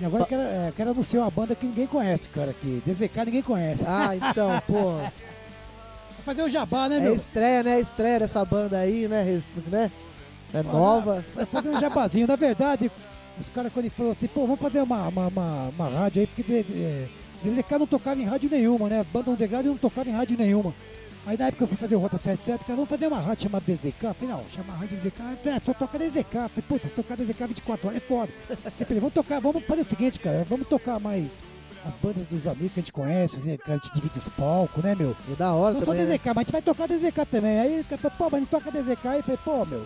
E 0.02 0.06
agora 0.06 0.24
eu 0.24 0.28
quero, 0.28 0.42
é, 0.42 0.74
quero 0.76 0.90
anunciar 0.90 1.24
uma 1.24 1.30
banda 1.30 1.54
que 1.54 1.64
ninguém 1.64 1.86
conhece, 1.86 2.28
cara, 2.30 2.50
aqui. 2.50 2.82
DZK 2.84 3.26
ninguém 3.26 3.44
conhece. 3.44 3.84
Ah, 3.86 4.16
então, 4.16 4.60
pô. 4.66 4.94
Vai 4.96 6.26
fazer 6.26 6.42
o 6.42 6.50
jabá, 6.50 6.90
né, 6.90 6.98
É 6.98 7.00
meu? 7.02 7.16
estreia, 7.16 7.62
né? 7.62 7.80
Estreia 7.80 8.20
dessa 8.20 8.44
banda 8.44 8.80
aí, 8.80 9.08
né? 9.08 9.24
Né? 9.68 9.92
É 10.54 10.64
nova. 10.64 11.24
Vai 11.36 11.46
fazer 11.46 11.70
um 11.70 11.80
jabazinho. 11.80 12.26
Na 12.26 12.36
verdade, 12.36 12.92
os 13.40 13.50
caras 13.52 13.72
quando 13.72 13.86
ele 13.86 13.94
falou 13.94 14.12
assim, 14.12 14.28
pô, 14.28 14.42
vamos 14.42 14.60
fazer 14.60 14.82
uma, 14.82 15.08
uma, 15.08 15.28
uma, 15.28 15.70
uma 15.70 15.90
rádio 15.90 16.22
aí, 16.22 16.28
porque 16.28 16.66
é, 16.74 17.08
DZK 17.44 17.78
não 17.78 17.88
tocava 17.88 18.20
em 18.20 18.26
rádio 18.26 18.50
nenhuma, 18.50 18.90
né? 18.90 19.06
Banda 19.14 19.30
underground 19.30 19.68
não 19.68 19.78
tocava 19.78 20.10
em 20.10 20.14
rádio 20.14 20.36
nenhuma. 20.36 20.74
Aí 21.26 21.38
na 21.38 21.48
época 21.48 21.64
eu 21.64 21.68
fui 21.68 21.78
fazer 21.78 21.96
o 21.96 22.00
Rota 22.00 22.18
77, 22.18 22.66
cara, 22.66 22.76
vamos 22.76 22.90
fazer 22.90 23.08
uma 23.08 23.20
rádio 23.20 23.44
chamada 23.44 23.64
DZK. 23.66 24.00
Falei, 24.00 24.16
não, 24.22 24.44
chamar 24.50 24.74
a 24.74 24.78
rádio 24.78 24.98
DZK, 24.98 25.50
é, 25.50 25.62
só 25.64 25.74
toca 25.74 26.00
DZK. 26.00 26.32
Falei, 26.32 26.50
puta, 26.68 26.88
se 26.88 26.94
tocar 26.94 27.16
DZK 27.16 27.48
24 27.48 27.88
horas 27.88 28.02
é 28.02 28.06
foda. 28.06 28.34
Eu 28.50 28.86
falei, 28.86 29.00
vamos 29.00 29.14
tocar, 29.14 29.40
vamos 29.40 29.64
fazer 29.66 29.82
o 29.82 29.86
seguinte, 29.86 30.20
cara, 30.20 30.44
vamos 30.50 30.68
tocar 30.68 31.00
mais 31.00 31.28
as 31.86 31.94
bandas 32.02 32.28
dos 32.28 32.46
amigos 32.48 32.74
que 32.74 32.80
a 32.80 32.84
gente 32.84 32.94
conhece, 32.94 33.36
assim, 33.38 33.58
que 33.58 33.72
a 33.72 33.76
gente 33.76 33.94
divide 33.94 34.18
os 34.20 34.28
palcos, 34.30 34.84
né, 34.84 34.96
meu? 34.96 35.16
É 35.32 35.36
da 35.36 35.54
hora 35.54 35.76
Não 35.76 35.82
só 35.82 35.92
também. 35.92 36.06
né? 36.06 36.18
DZK, 36.18 36.28
mas 36.28 36.38
a 36.38 36.42
gente 36.42 36.52
vai 36.52 36.62
tocar 36.62 36.88
DZK 36.88 37.26
também. 37.30 37.60
Aí, 37.60 37.84
falou, 37.84 38.18
pô, 38.18 38.30
mas 38.32 38.42
não 38.42 38.48
toca 38.48 38.72
DZK. 38.72 39.08
Aí 39.08 39.18
eu 39.20 39.24
falei, 39.24 39.40
pô, 39.44 39.66
meu, 39.66 39.86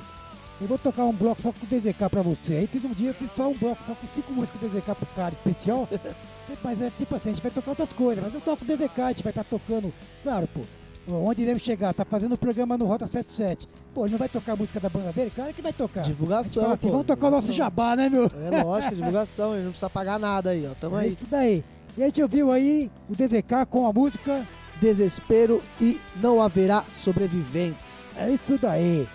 eu 0.62 0.68
vou 0.68 0.78
tocar 0.78 1.04
um 1.04 1.14
bloco 1.14 1.42
só 1.42 1.52
com 1.52 1.66
DZK 1.66 2.10
pra 2.10 2.22
você. 2.22 2.54
Aí 2.54 2.68
fiz 2.68 2.84
um 2.86 2.94
dia, 2.94 3.10
eu 3.10 3.14
fiz 3.14 3.30
só 3.36 3.50
um 3.50 3.54
bloco 3.54 3.84
só 3.84 3.94
com 3.94 4.08
cinco 4.08 4.32
músicas 4.32 4.62
DZK 4.62 4.96
pro 4.96 5.06
cara 5.08 5.34
especial. 5.34 5.88
mas 6.64 6.82
é 6.82 6.90
tipo 6.98 7.14
assim, 7.14 7.30
a 7.30 7.34
gente 7.34 7.44
vai 7.44 7.52
tocar 7.52 7.72
outras 7.72 7.90
coisas, 7.90 8.24
mas 8.24 8.34
eu 8.34 8.40
toco 8.40 8.64
DZK, 8.64 9.02
a 9.02 9.08
gente 9.10 9.24
vai 9.24 9.32
estar 9.32 9.44
tocando, 9.44 9.94
claro, 10.24 10.48
pô. 10.48 10.62
Onde 11.08 11.44
iremos 11.44 11.62
chegar? 11.62 11.94
Tá 11.94 12.04
fazendo 12.04 12.34
o 12.34 12.38
programa 12.38 12.78
no 12.78 12.86
Rota 12.86 13.06
77. 13.06 13.68
Pô, 13.94 14.06
ele 14.06 14.12
não 14.14 14.20
vai 14.20 14.28
tocar 14.30 14.54
a 14.54 14.56
música 14.56 14.80
da 14.80 14.90
banda 14.90 15.14
dele? 15.14 15.32
Claro 15.34 15.54
que 15.54 15.62
vai 15.62 15.72
tocar. 15.74 16.02
Divulgação, 16.02 16.64
fala 16.64 16.74
assim, 16.76 16.88
pô, 16.88 16.92
vamos 16.94 17.08
tocar 17.08 17.28
o 17.28 17.32
nosso 17.32 17.52
jabá, 17.54 17.96
né, 17.96 18.10
meu? 18.10 18.30
É 18.52 18.64
lógico, 18.64 18.96
divulgação, 18.96 19.54
ele 19.54 19.64
não 19.64 19.72
precisa 19.72 19.90
pagar 19.90 20.20
nada 20.20 20.50
aí, 20.50 20.68
ó. 20.68 20.74
Tamo 20.80 20.98
É 20.98 21.02
aí. 21.02 21.10
isso 21.10 21.26
daí. 21.30 21.64
E 21.98 22.02
a 22.04 22.06
gente 22.08 22.22
ouviu 22.22 22.52
aí 22.52 22.92
o 23.10 23.14
DZK 23.16 23.66
com 23.70 23.88
a 23.88 23.94
música 23.94 24.46
Desespero 24.82 25.62
e 25.80 26.00
não 26.22 26.42
haverá 26.42 26.84
sobreviventes. 26.92 28.14
É 28.18 28.32
isso 28.32 28.58
daí. 28.62 29.08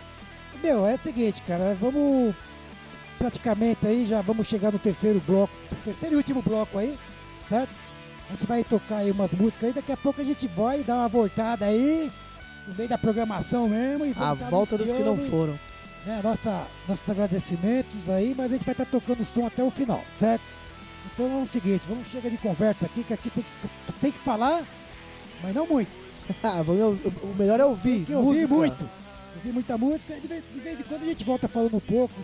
Meu, 0.63 0.87
é 0.87 0.95
o 0.95 0.99
seguinte, 1.03 1.43
cara, 1.43 1.77
vamos 1.81 2.35
praticamente 3.19 3.87
aí, 3.87 4.07
já 4.07 4.23
vamos 4.23 4.47
chegar 4.47 4.73
no 4.73 4.79
terceiro 4.79 5.21
bloco, 5.27 5.53
terceiro 5.85 6.15
e 6.15 6.19
último 6.19 6.41
bloco 6.43 6.79
aí, 6.79 6.99
certo? 7.49 7.71
A 8.31 8.35
gente 8.35 8.47
vai 8.47 8.63
tocar 8.63 8.99
aí 8.99 9.11
umas 9.11 9.31
músicas 9.33 9.65
aí, 9.65 9.73
daqui 9.73 9.91
a 9.91 9.97
pouco 9.97 10.21
a 10.21 10.25
gente 10.25 10.47
vai 10.49 10.85
dar 10.85 10.99
uma 10.99 11.09
voltada 11.09 11.65
aí, 11.65 12.11
no 12.67 12.75
meio 12.75 12.89
da 12.89 12.97
programação 12.97 13.69
mesmo. 13.69 14.07
E 14.07 14.11
A 14.13 14.15
tá 14.15 14.35
volta 14.49 14.79
dos 14.79 14.93
que 14.93 15.03
não 15.03 15.19
foram. 15.19 15.59
Né, 16.07 16.21
nossa, 16.23 16.67
nossos 16.89 17.09
agradecimentos 17.11 18.09
aí, 18.09 18.33
mas 18.37 18.47
a 18.47 18.55
gente 18.55 18.65
vai 18.65 18.73
estar 18.73 18.87
tocando 18.87 19.21
o 19.21 19.25
som 19.25 19.45
até 19.47 19.63
o 19.63 19.71
final, 19.71 20.03
certo? 20.17 20.43
Então 21.13 21.41
é 21.41 21.43
o 21.43 21.47
seguinte, 21.47 21.83
vamos 21.89 22.07
chegar 22.09 22.31
de 22.31 22.39
conversa 22.39 22.87
aqui, 22.87 23.03
que 23.05 23.13
aqui 23.13 23.29
tem 23.31 23.43
que, 23.45 23.93
tem 24.01 24.13
que 24.13 24.19
falar, 24.21 24.63
mas 25.43 25.55
não 25.55 25.67
muito. 25.67 25.91
Ah, 26.45 26.59
ouvir- 26.67 27.13
o 27.25 27.35
melhor 27.37 27.59
é 27.59 27.65
ouvir. 27.65 27.97
Tem 27.97 28.05
que 28.05 28.15
ouvir 28.15 28.47
música. 28.47 28.55
muito. 28.55 28.91
Tem 29.43 29.53
muita 29.53 29.77
música, 29.77 30.15
de 30.21 30.29
vez, 30.29 30.45
de 30.55 30.61
vez 30.61 30.79
em 30.79 30.83
quando 30.85 31.03
a 31.03 31.07
gente 31.07 31.25
volta 31.25 31.49
falando 31.49 31.77
um 31.77 31.81
pouco. 31.81 32.15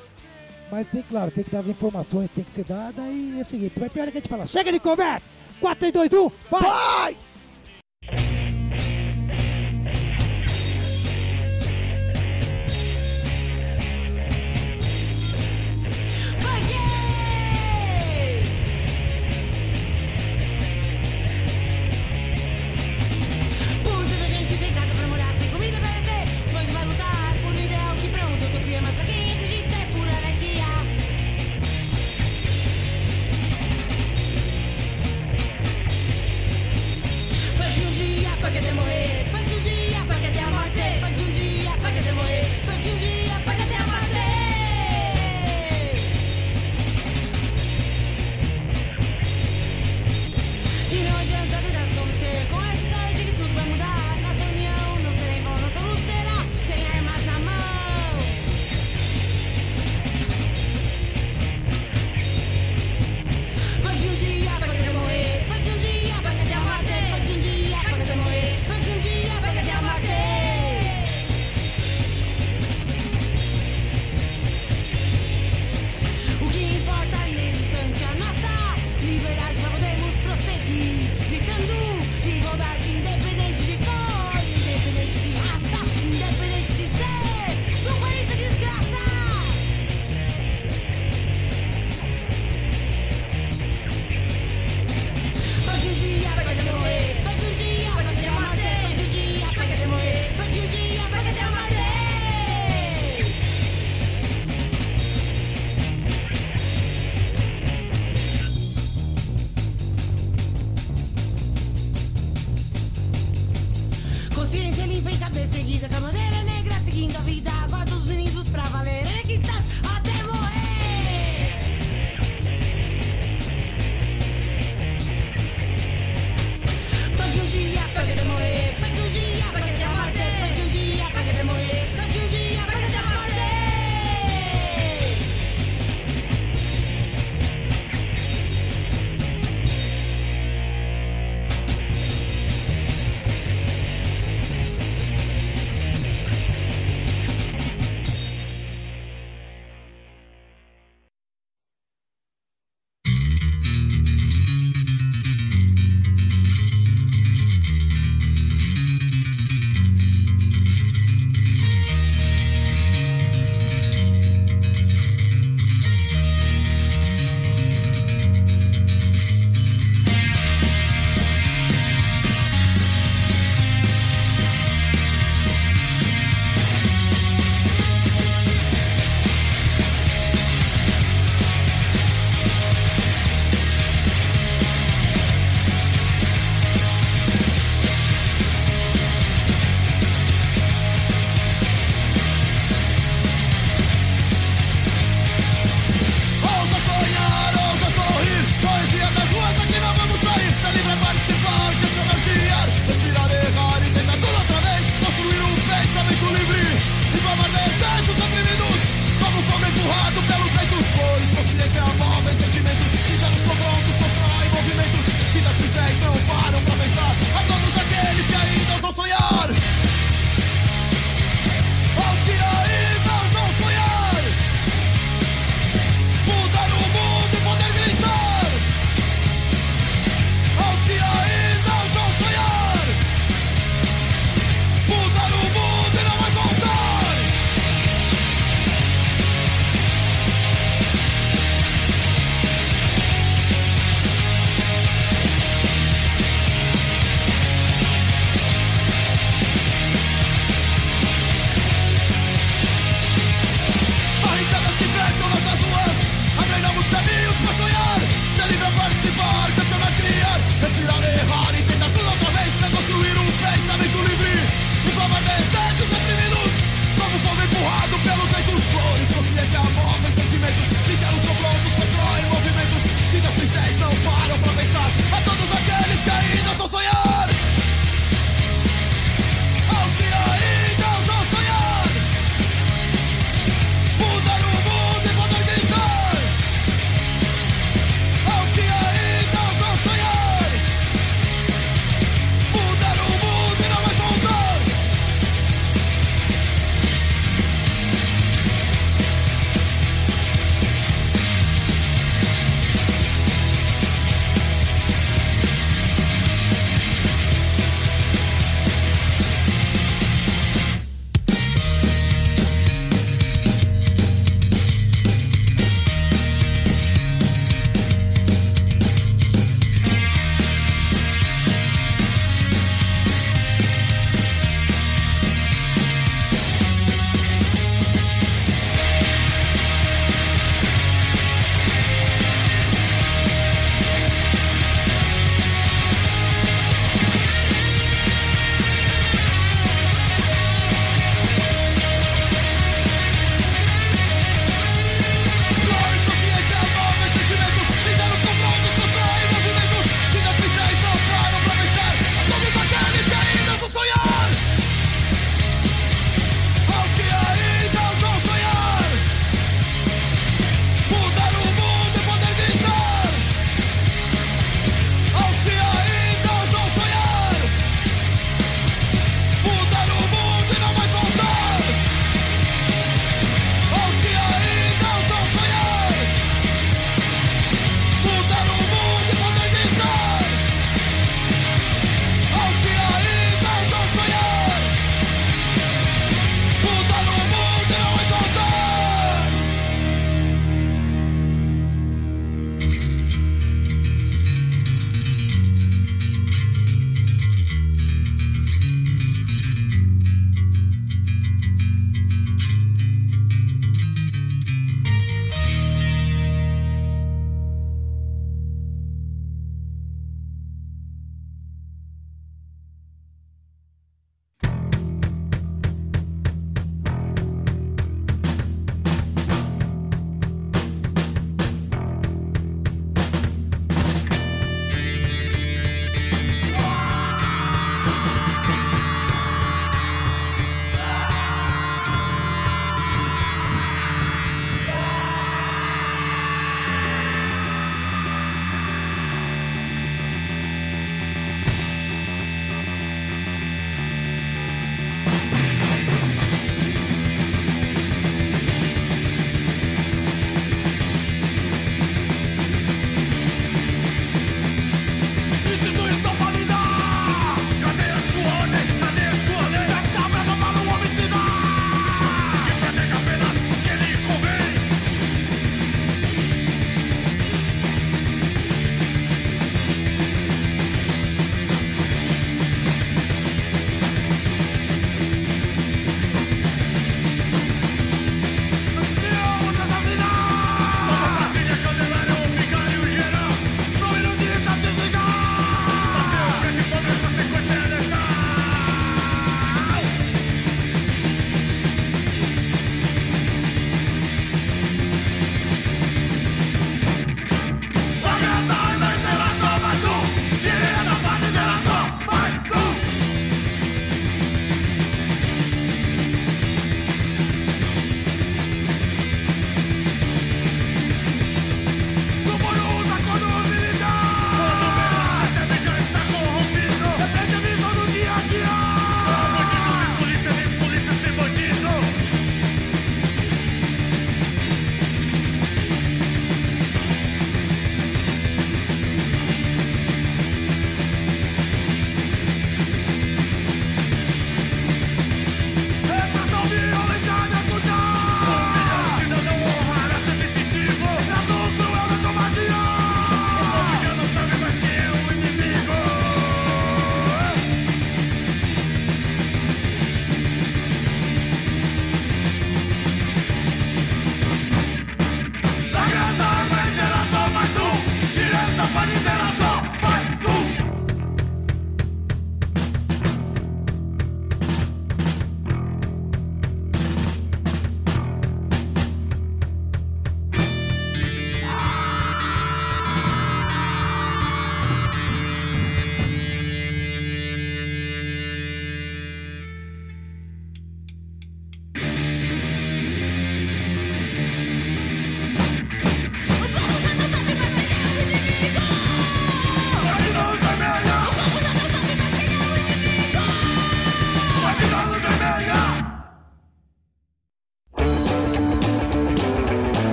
Mas 0.70 0.86
tem, 0.88 1.02
claro, 1.02 1.30
tem 1.32 1.42
que 1.42 1.50
dar 1.50 1.60
as 1.60 1.66
informações, 1.66 2.30
tem 2.34 2.44
que 2.44 2.52
ser 2.52 2.64
dada 2.64 3.02
e 3.02 3.38
é 3.38 3.42
o 3.42 3.50
seguinte, 3.50 3.78
vai 3.80 3.88
ter 3.90 4.00
hora 4.00 4.10
que 4.12 4.18
a 4.18 4.20
gente 4.20 4.28
fala, 4.30 4.46
chega 4.46 4.70
de 4.70 4.78
conversa! 4.78 5.22
4, 5.60 5.76
3, 5.76 5.92
2, 5.92 6.08
1, 6.08 6.32
vai! 6.50 6.62
Vai! 6.62 7.16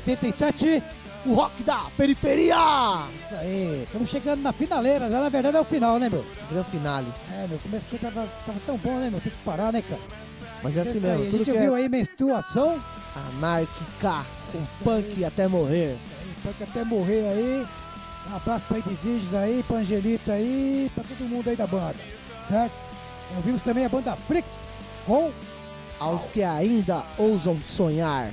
77. 0.00 0.82
O 1.24 1.34
rock 1.34 1.64
da 1.64 1.86
periferia! 1.96 2.54
Isso 2.54 3.34
aí. 3.34 3.82
Estamos 3.84 4.08
chegando 4.10 4.42
na 4.42 4.52
finaleira. 4.52 5.10
Já 5.10 5.18
na 5.20 5.28
verdade 5.28 5.56
é 5.56 5.60
o 5.60 5.64
final, 5.64 5.98
né, 5.98 6.08
meu? 6.08 6.24
Gran 6.50 6.62
finale. 6.64 7.06
É, 7.32 7.46
meu. 7.48 7.58
Começo 7.58 7.84
que 7.86 7.90
você 7.92 7.98
tava, 7.98 8.28
tava 8.46 8.60
tão 8.64 8.76
bom, 8.76 8.96
né, 8.98 9.10
meu? 9.10 9.20
Tem 9.20 9.32
que 9.32 9.38
parar, 9.38 9.72
né, 9.72 9.82
cara? 9.82 10.00
Mas 10.62 10.76
é 10.76 10.82
assim 10.82 10.98
Isso 10.98 11.06
aí, 11.06 11.12
mesmo, 11.12 11.22
A 11.26 11.30
tudo 11.30 11.44
gente 11.44 11.52
que 11.52 11.58
viu 11.58 11.76
é 11.76 11.80
aí 11.80 11.88
menstruação. 11.88 12.78
anárquica, 13.14 14.26
com 14.52 14.84
punk 14.84 15.24
até 15.24 15.48
morrer. 15.48 15.96
Aí, 16.20 16.34
pode 16.42 16.62
até 16.62 16.84
morrer 16.84 17.26
aí. 17.28 17.66
Um 18.30 18.36
abraço 18.36 18.64
pra 18.68 18.78
Edviges 18.78 19.34
aí, 19.34 19.64
pra 19.66 19.78
Angelita 19.78 20.32
aí, 20.32 20.90
pra 20.94 21.04
todo 21.04 21.28
mundo 21.28 21.48
aí 21.48 21.56
da 21.56 21.66
banda. 21.66 21.96
Certo? 22.48 22.72
Ouvimos 23.36 23.62
também 23.62 23.84
a 23.84 23.88
banda 23.88 24.14
Frix 24.16 24.46
com 25.04 25.32
Aos 25.98 26.26
que 26.28 26.42
ainda 26.42 27.04
ousam 27.18 27.58
sonhar. 27.64 28.32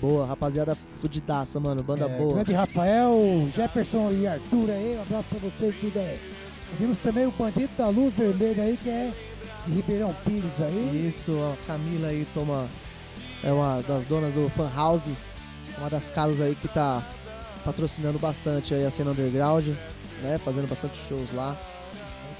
Boa, 0.00 0.26
rapaziada 0.26 0.76
fudidaça, 0.98 1.58
mano. 1.60 1.82
Banda 1.82 2.06
É, 2.06 2.18
boa. 2.18 2.34
grande 2.34 2.52
Rafael, 2.52 3.48
Jefferson 3.54 4.10
e 4.12 4.26
Arthur 4.26 4.70
aí, 4.70 4.96
um 4.98 5.02
abraço 5.02 5.24
pra 5.28 5.38
vocês 5.38 5.74
tudo 5.80 5.98
aí. 5.98 6.18
Ouvimos 6.72 6.98
também 6.98 7.26
o 7.26 7.30
Bandido 7.30 7.70
da 7.76 7.88
Luz 7.88 8.14
Vermelha 8.14 8.64
aí, 8.64 8.76
que 8.82 8.88
é 8.88 9.12
de 9.66 9.72
Ribeirão 9.74 10.14
Pires 10.24 10.52
aí. 10.60 11.08
Isso, 11.08 11.32
a 11.32 11.56
Camila 11.66 12.08
aí 12.08 12.26
toma. 12.34 12.68
É 13.44 13.52
uma 13.52 13.82
das 13.82 14.04
donas 14.04 14.34
do 14.34 14.48
Fan 14.50 14.70
House. 14.74 15.10
Uma 15.78 15.90
das 15.90 16.10
casas 16.10 16.40
aí 16.40 16.54
que 16.54 16.68
tá 16.68 17.02
patrocinando 17.64 18.18
bastante 18.18 18.74
aí 18.74 18.84
a 18.84 18.90
cena 18.90 19.10
underground, 19.12 19.68
né? 20.22 20.38
Fazendo 20.44 20.68
bastante 20.68 20.98
shows 21.08 21.32
lá. 21.32 21.56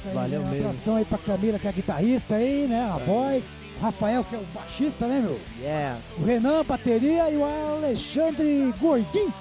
Aí, 0.04 0.14
Valeu 0.14 0.42
né? 0.42 0.50
mesmo. 0.50 0.66
Um 0.66 0.70
abração 0.70 0.96
aí 0.96 1.04
pra 1.04 1.18
Camila, 1.18 1.58
que 1.58 1.66
é 1.66 1.70
a 1.70 1.72
guitarrista 1.72 2.34
aí, 2.34 2.66
né? 2.68 2.90
A 2.92 2.98
voz. 2.98 3.42
Rafael, 3.80 4.24
que 4.24 4.34
é 4.34 4.38
o 4.38 4.46
baixista, 4.54 5.06
né, 5.06 5.20
meu? 5.20 5.40
Yeah! 5.60 5.98
O 6.18 6.24
Renan, 6.24 6.64
bateria 6.64 7.30
e 7.30 7.36
o 7.36 7.44
Alexandre 7.44 8.72
Gordinho. 8.78 9.32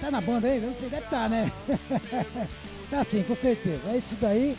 Tá 0.00 0.10
na 0.10 0.20
banda 0.20 0.48
aí? 0.48 0.60
Não 0.60 0.72
sei, 0.74 0.88
deve 0.88 1.06
tá, 1.08 1.28
né? 1.28 1.50
tá 2.90 3.04
sim, 3.04 3.22
com 3.22 3.34
certeza. 3.34 3.82
É 3.88 3.96
isso 3.96 4.16
daí. 4.20 4.56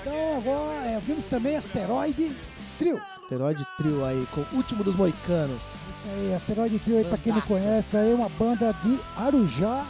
Então 0.00 0.36
agora 0.36 0.86
é, 0.86 1.00
vimos 1.00 1.24
também 1.24 1.56
Asteroide 1.56 2.30
Trio. 2.78 3.00
Asteroide 3.22 3.66
Trio 3.76 4.04
aí, 4.04 4.26
com 4.32 4.40
o 4.40 4.56
último 4.56 4.82
dos 4.82 4.96
moicanos. 4.96 5.62
Isso 5.62 6.14
aí, 6.14 6.34
Asteroide 6.34 6.78
Trio 6.78 6.98
aí, 6.98 7.04
pra 7.04 7.18
quem 7.18 7.32
não 7.32 7.40
conhece, 7.42 7.96
aí 7.96 8.10
é 8.10 8.14
uma 8.14 8.28
banda 8.28 8.72
de 8.82 8.98
Arujá. 9.16 9.86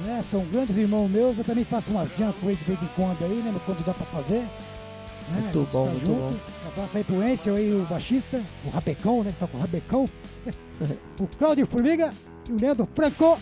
Né? 0.00 0.24
São 0.30 0.44
grandes 0.46 0.76
irmãos 0.76 1.08
meus, 1.08 1.38
eu 1.38 1.44
também 1.44 1.64
faço 1.64 1.90
umas 1.90 2.10
eles 2.10 2.58
de 2.58 2.64
vez 2.64 2.80
em 2.80 2.88
quando 2.94 3.24
aí, 3.24 3.42
né? 3.44 3.54
Quando 3.66 3.84
dá 3.84 3.92
pra 3.92 4.06
fazer. 4.06 4.44
Né? 5.30 5.40
Muito 5.42 5.72
bom, 5.72 5.84
tá 5.84 5.90
muito 5.90 6.00
junto. 6.00 6.14
bom. 6.14 6.34
Um 6.64 6.68
abraço 6.68 6.96
aí 6.98 7.04
pro 7.04 7.28
Ensel 7.28 7.54
aí, 7.56 7.72
o 7.72 7.86
baixista, 7.86 8.42
o 8.64 8.70
Rabecão, 8.70 9.24
né? 9.24 9.34
Toca 9.38 9.56
o 9.56 9.60
Rabecão. 9.60 10.04
o 11.20 11.26
Cláudio 11.38 11.66
Formiga 11.66 12.10
e 12.48 12.52
o 12.52 12.60
Leandro 12.60 12.88
Franco. 12.94 13.38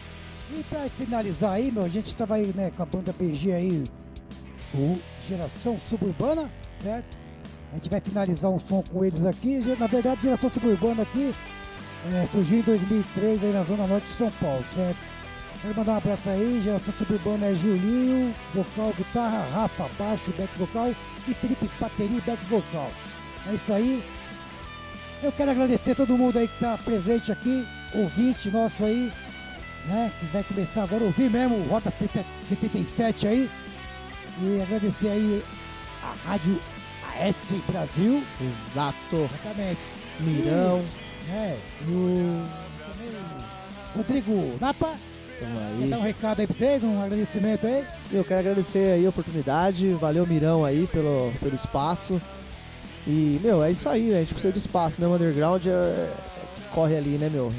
E 0.51 0.63
pra 0.65 0.89
finalizar 0.91 1.53
aí, 1.53 1.73
meu, 1.73 1.85
a 1.85 1.89
gente 1.89 2.15
tava 2.15 2.37
aí, 2.37 2.53
né, 2.55 2.71
com 2.77 2.83
a 2.83 2.87
banda 2.87 3.13
BG 3.13 3.53
aí, 3.53 3.85
o 4.73 4.97
Geração 5.27 5.77
Suburbana, 5.89 6.49
certo? 6.81 7.17
A 7.73 7.75
gente 7.75 7.91
vai 7.91 8.01
finalizar 8.01 8.51
um 8.51 8.59
som 8.61 8.83
com 8.83 9.05
eles 9.05 9.25
aqui. 9.25 9.61
Na 9.79 9.89
verdade, 9.89 10.23
Geração 10.23 10.49
Suburbana 10.51 11.03
aqui 11.03 11.35
é, 12.13 12.27
surgiu 12.33 12.61
em 12.61 12.63
2003 12.63 13.43
aí 13.43 13.53
na 13.53 13.65
Zona 13.65 13.87
Norte 13.87 14.05
de 14.05 14.11
São 14.11 14.31
Paulo, 14.31 14.65
certo? 14.73 14.99
Quero 15.67 15.79
mandar 15.79 15.93
um 15.95 15.97
abraço 15.97 16.31
aí, 16.31 16.61
Geração 16.63 16.95
Suburbana 16.97 17.47
é 17.47 17.55
Julinho, 17.57 18.33
vocal, 18.55 18.95
guitarra, 18.97 19.49
Rafa, 19.53 19.91
baixo, 19.99 20.33
back 20.39 20.57
vocal 20.57 20.95
e 21.27 21.35
Felipe, 21.35 21.69
bateria 21.81 22.19
e 22.19 22.21
back 22.21 22.45
vocal. 22.45 22.89
É 23.49 23.55
isso 23.55 23.73
aí. 23.73 24.05
Eu 25.25 25.33
quero 25.33 25.51
agradecer 25.51 25.91
a 25.91 25.95
todo 25.97 26.17
mundo 26.17 26.39
aí 26.39 26.47
que 26.47 26.55
está 26.55 26.79
presente 26.79 27.33
aqui, 27.33 27.67
ouvinte 27.93 28.49
nosso 28.49 28.85
aí, 28.85 29.13
né? 29.87 30.13
Que 30.21 30.27
vai 30.27 30.45
começar 30.45 30.85
agora 30.85 31.03
a 31.03 31.07
ouvir 31.07 31.29
mesmo 31.29 31.65
Rota 31.65 31.91
77 31.91 33.27
aí. 33.27 33.51
E 34.43 34.63
agradecer 34.63 35.09
aí 35.09 35.45
a 36.01 36.29
Rádio 36.29 36.61
AS 37.19 37.61
Brasil, 37.69 38.23
Exato. 38.71 39.17
exatamente. 39.17 39.81
Mirão. 40.21 40.85
É, 41.29 41.59
e 41.83 41.91
o, 41.91 42.45
também 42.87 43.09
o 43.09 43.99
Rodrigo 43.99 44.59
Napa 44.61 44.95
Tamo 45.39 45.59
aí. 45.59 45.89
dar 45.89 45.99
um 45.99 46.03
recado 46.03 46.41
aí 46.41 46.47
pra 46.47 46.57
vocês, 46.57 46.83
um 46.83 47.03
agradecimento 47.03 47.67
aí? 47.67 47.85
Eu 48.11 48.25
quero 48.25 48.41
agradecer 48.41 48.93
aí 48.93 49.05
a 49.05 49.09
oportunidade, 49.09 49.93
valeu 49.93 50.27
Mirão 50.27 50.65
aí 50.65 50.87
pelo, 50.87 51.33
pelo 51.41 51.55
espaço. 51.55 52.21
E, 53.07 53.39
meu, 53.43 53.63
é 53.63 53.71
isso 53.71 53.89
aí, 53.89 54.15
a 54.15 54.19
gente 54.21 54.33
precisa 54.33 54.53
de 54.53 54.59
espaço, 54.59 55.01
né? 55.01 55.07
O 55.07 55.15
underground 55.15 55.67
é, 55.67 55.71
é 55.71 56.13
que 56.57 56.69
corre 56.73 56.97
ali, 56.97 57.19
né, 57.19 57.29
meu? 57.29 57.51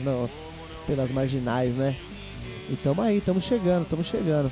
Pelas 0.86 1.12
marginais, 1.12 1.76
né? 1.76 1.96
E 2.70 2.76
tamo 2.76 3.02
aí, 3.02 3.22
tamo 3.22 3.42
chegando, 3.42 3.88
tamo 3.88 4.04
chegando. 4.04 4.52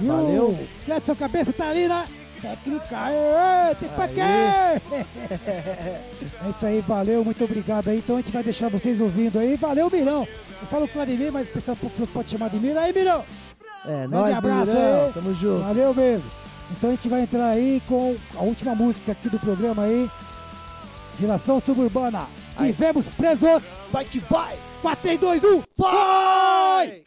E 0.00 0.06
Valeu. 0.06 0.48
o 0.48 0.68
Cledson 0.84 1.14
Cabeça 1.14 1.52
tá 1.52 1.68
ali 1.68 1.86
na 1.86 2.04
técnica. 2.40 2.96
Aê, 2.96 3.74
tem 3.74 3.88
pra 3.90 4.08
quê? 4.08 4.20
É 6.44 6.48
isso 6.48 6.66
aí, 6.66 6.80
valeu, 6.80 7.24
muito 7.24 7.44
obrigado 7.44 7.88
aí. 7.88 7.98
Então 7.98 8.16
a 8.16 8.20
gente 8.20 8.32
vai 8.32 8.42
deixar 8.42 8.68
vocês 8.68 9.00
ouvindo 9.00 9.38
aí. 9.38 9.56
Valeu, 9.56 9.90
Mirão. 9.90 10.26
Eu 10.60 10.68
falo 10.68 10.86
Vladimir, 10.86 11.32
mas 11.32 11.48
o 11.48 11.52
pessoal 11.52 11.76
pode 12.12 12.30
chamar 12.30 12.50
de 12.50 12.58
Mirão. 12.58 12.82
Aí, 12.82 12.92
Mirão. 12.92 13.24
É, 13.86 14.06
nós, 14.06 14.36
abraço 14.36 14.72
Mirão, 14.72 15.06
aí. 15.06 15.12
tamo 15.12 15.34
junto. 15.34 15.62
Valeu 15.62 15.94
mesmo. 15.94 16.30
Então 16.70 16.90
a 16.90 16.92
gente 16.92 17.08
vai 17.08 17.22
entrar 17.22 17.48
aí 17.48 17.82
com 17.86 18.16
a 18.36 18.42
última 18.42 18.74
música 18.74 19.12
aqui 19.12 19.28
do 19.28 19.38
programa 19.38 19.84
aí. 19.84 20.10
Geração 21.18 21.62
Suburbana. 21.64 22.26
Aí. 22.56 22.72
Tivemos 22.72 23.06
presos. 23.08 23.62
Vai 23.90 24.04
que 24.04 24.18
vai! 24.20 24.56
4, 24.82 25.02
3, 25.02 25.20
2, 25.20 25.44
1. 25.44 25.62
Vai! 25.76 27.02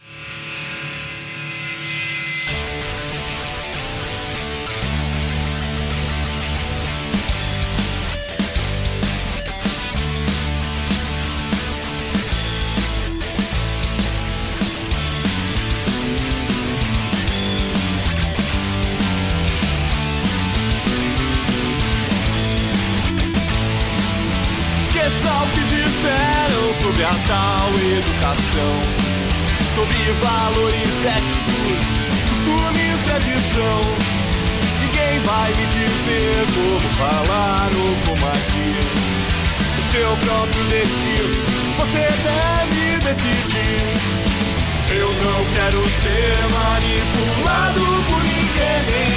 Esqueça 25.03 25.33
o 25.33 25.47
que 25.49 25.59
disseram 25.63 26.73
sobre 26.81 27.03
a 27.03 27.11
tal 27.27 27.69
educação, 27.75 28.73
sobre 29.75 29.97
valores 30.23 31.05
éticos, 31.05 31.83
e 32.71 33.03
tradição. 33.03 33.81
Ninguém 34.79 35.19
vai 35.19 35.53
me 35.55 35.65
dizer 35.65 36.45
como 36.53 36.79
falar 36.95 37.69
ou 37.75 37.95
como 38.07 38.25
agir. 38.31 38.79
O 39.77 39.91
seu 39.91 40.15
próprio 40.25 40.63
destino, 40.69 41.35
você 41.79 42.07
deve 42.23 42.99
decidir. 42.99 43.83
Eu 44.89 45.09
não 45.09 45.45
quero 45.53 45.83
ser 45.99 46.37
manipulado 46.53 48.03
por 48.07 48.23
ninguém. 48.23 49.12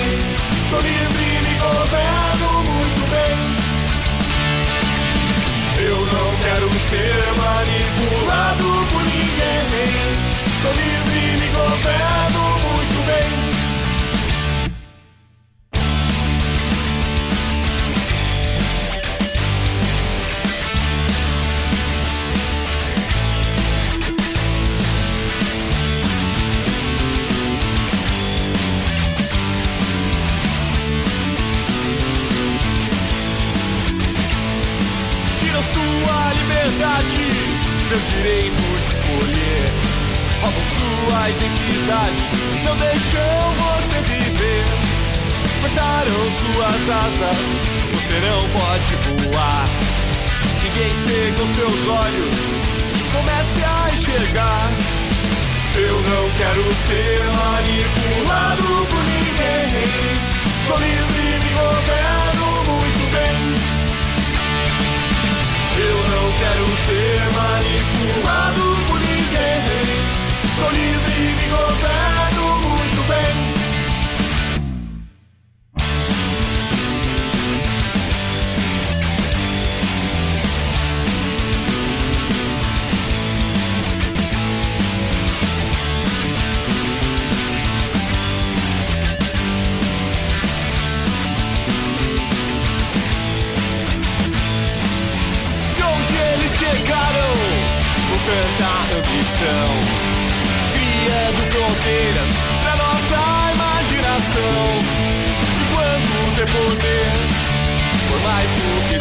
Mais 108.47 108.63
do 108.63 108.89
que 108.89 108.99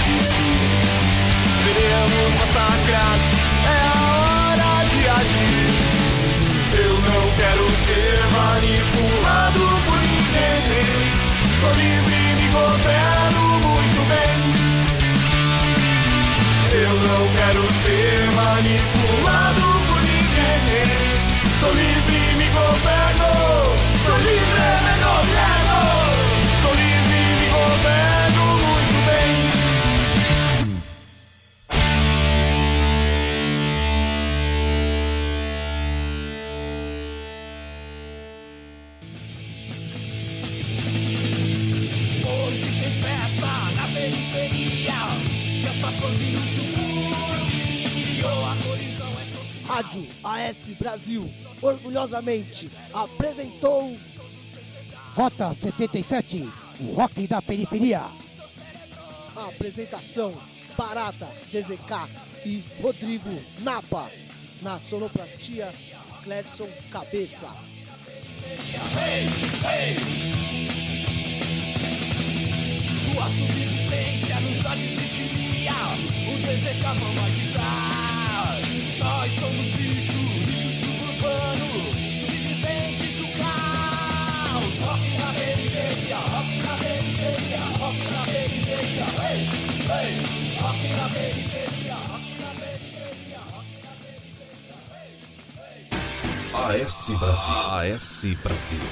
seremos 1.64 2.34
massacrados. 2.36 3.45
Rádio 49.76 50.08
AS 50.24 50.70
Brasil, 50.80 51.30
orgulhosamente, 51.62 52.72
apresentou 52.94 53.94
Rota 55.14 55.54
77, 55.54 56.50
o 56.80 56.94
rock 56.94 57.28
da 57.28 57.42
periferia. 57.42 58.04
a 59.36 59.46
apresentação 59.50 60.34
Barata, 60.78 61.28
DZK 61.52 62.10
e 62.46 62.64
Rodrigo 62.82 63.30
Napa. 63.60 64.10
Na 64.62 64.80
sonoplastia, 64.80 65.74
Cledson 66.24 66.70
Cabeça. 66.90 67.50
Sua 73.04 73.26
subsistência 73.26 74.40
nos 74.40 74.64
dá 74.64 74.74
desritmia. 74.74 75.74
O 76.34 76.38
DZK 76.40 76.82
vamos 76.82 77.24
agitar. 77.26 78.85
Nós 79.06 79.32
somos 79.36 79.70
bicho, 79.78 80.18
bicho 80.46 80.70
suburbano. 80.82 81.68
Sobreviventes 82.22 83.14
do 83.20 83.28
caos. 83.38 84.76
Rock 84.82 85.06
na 85.20 85.30
periferia, 85.34 86.18
rock 86.34 86.52
na 86.66 86.74
periferia, 86.84 87.62
rock 87.80 88.02
na 88.12 88.22
periferia. 88.26 89.06
Ei, 89.30 89.42
ei, 90.02 90.12
rock 90.60 90.82
na 90.98 91.06
periferia, 91.10 91.96
rock 92.10 92.28
na 92.42 92.50
periferia, 92.60 93.40
rock 93.54 93.70
na 93.84 93.94
periferia. 94.02 94.78
Ei, 95.70 95.86
ei. 96.74 96.82
AS 96.84 96.98
Brasil. 97.20 97.56
AS 97.56 98.26
Brasil. 98.42 98.86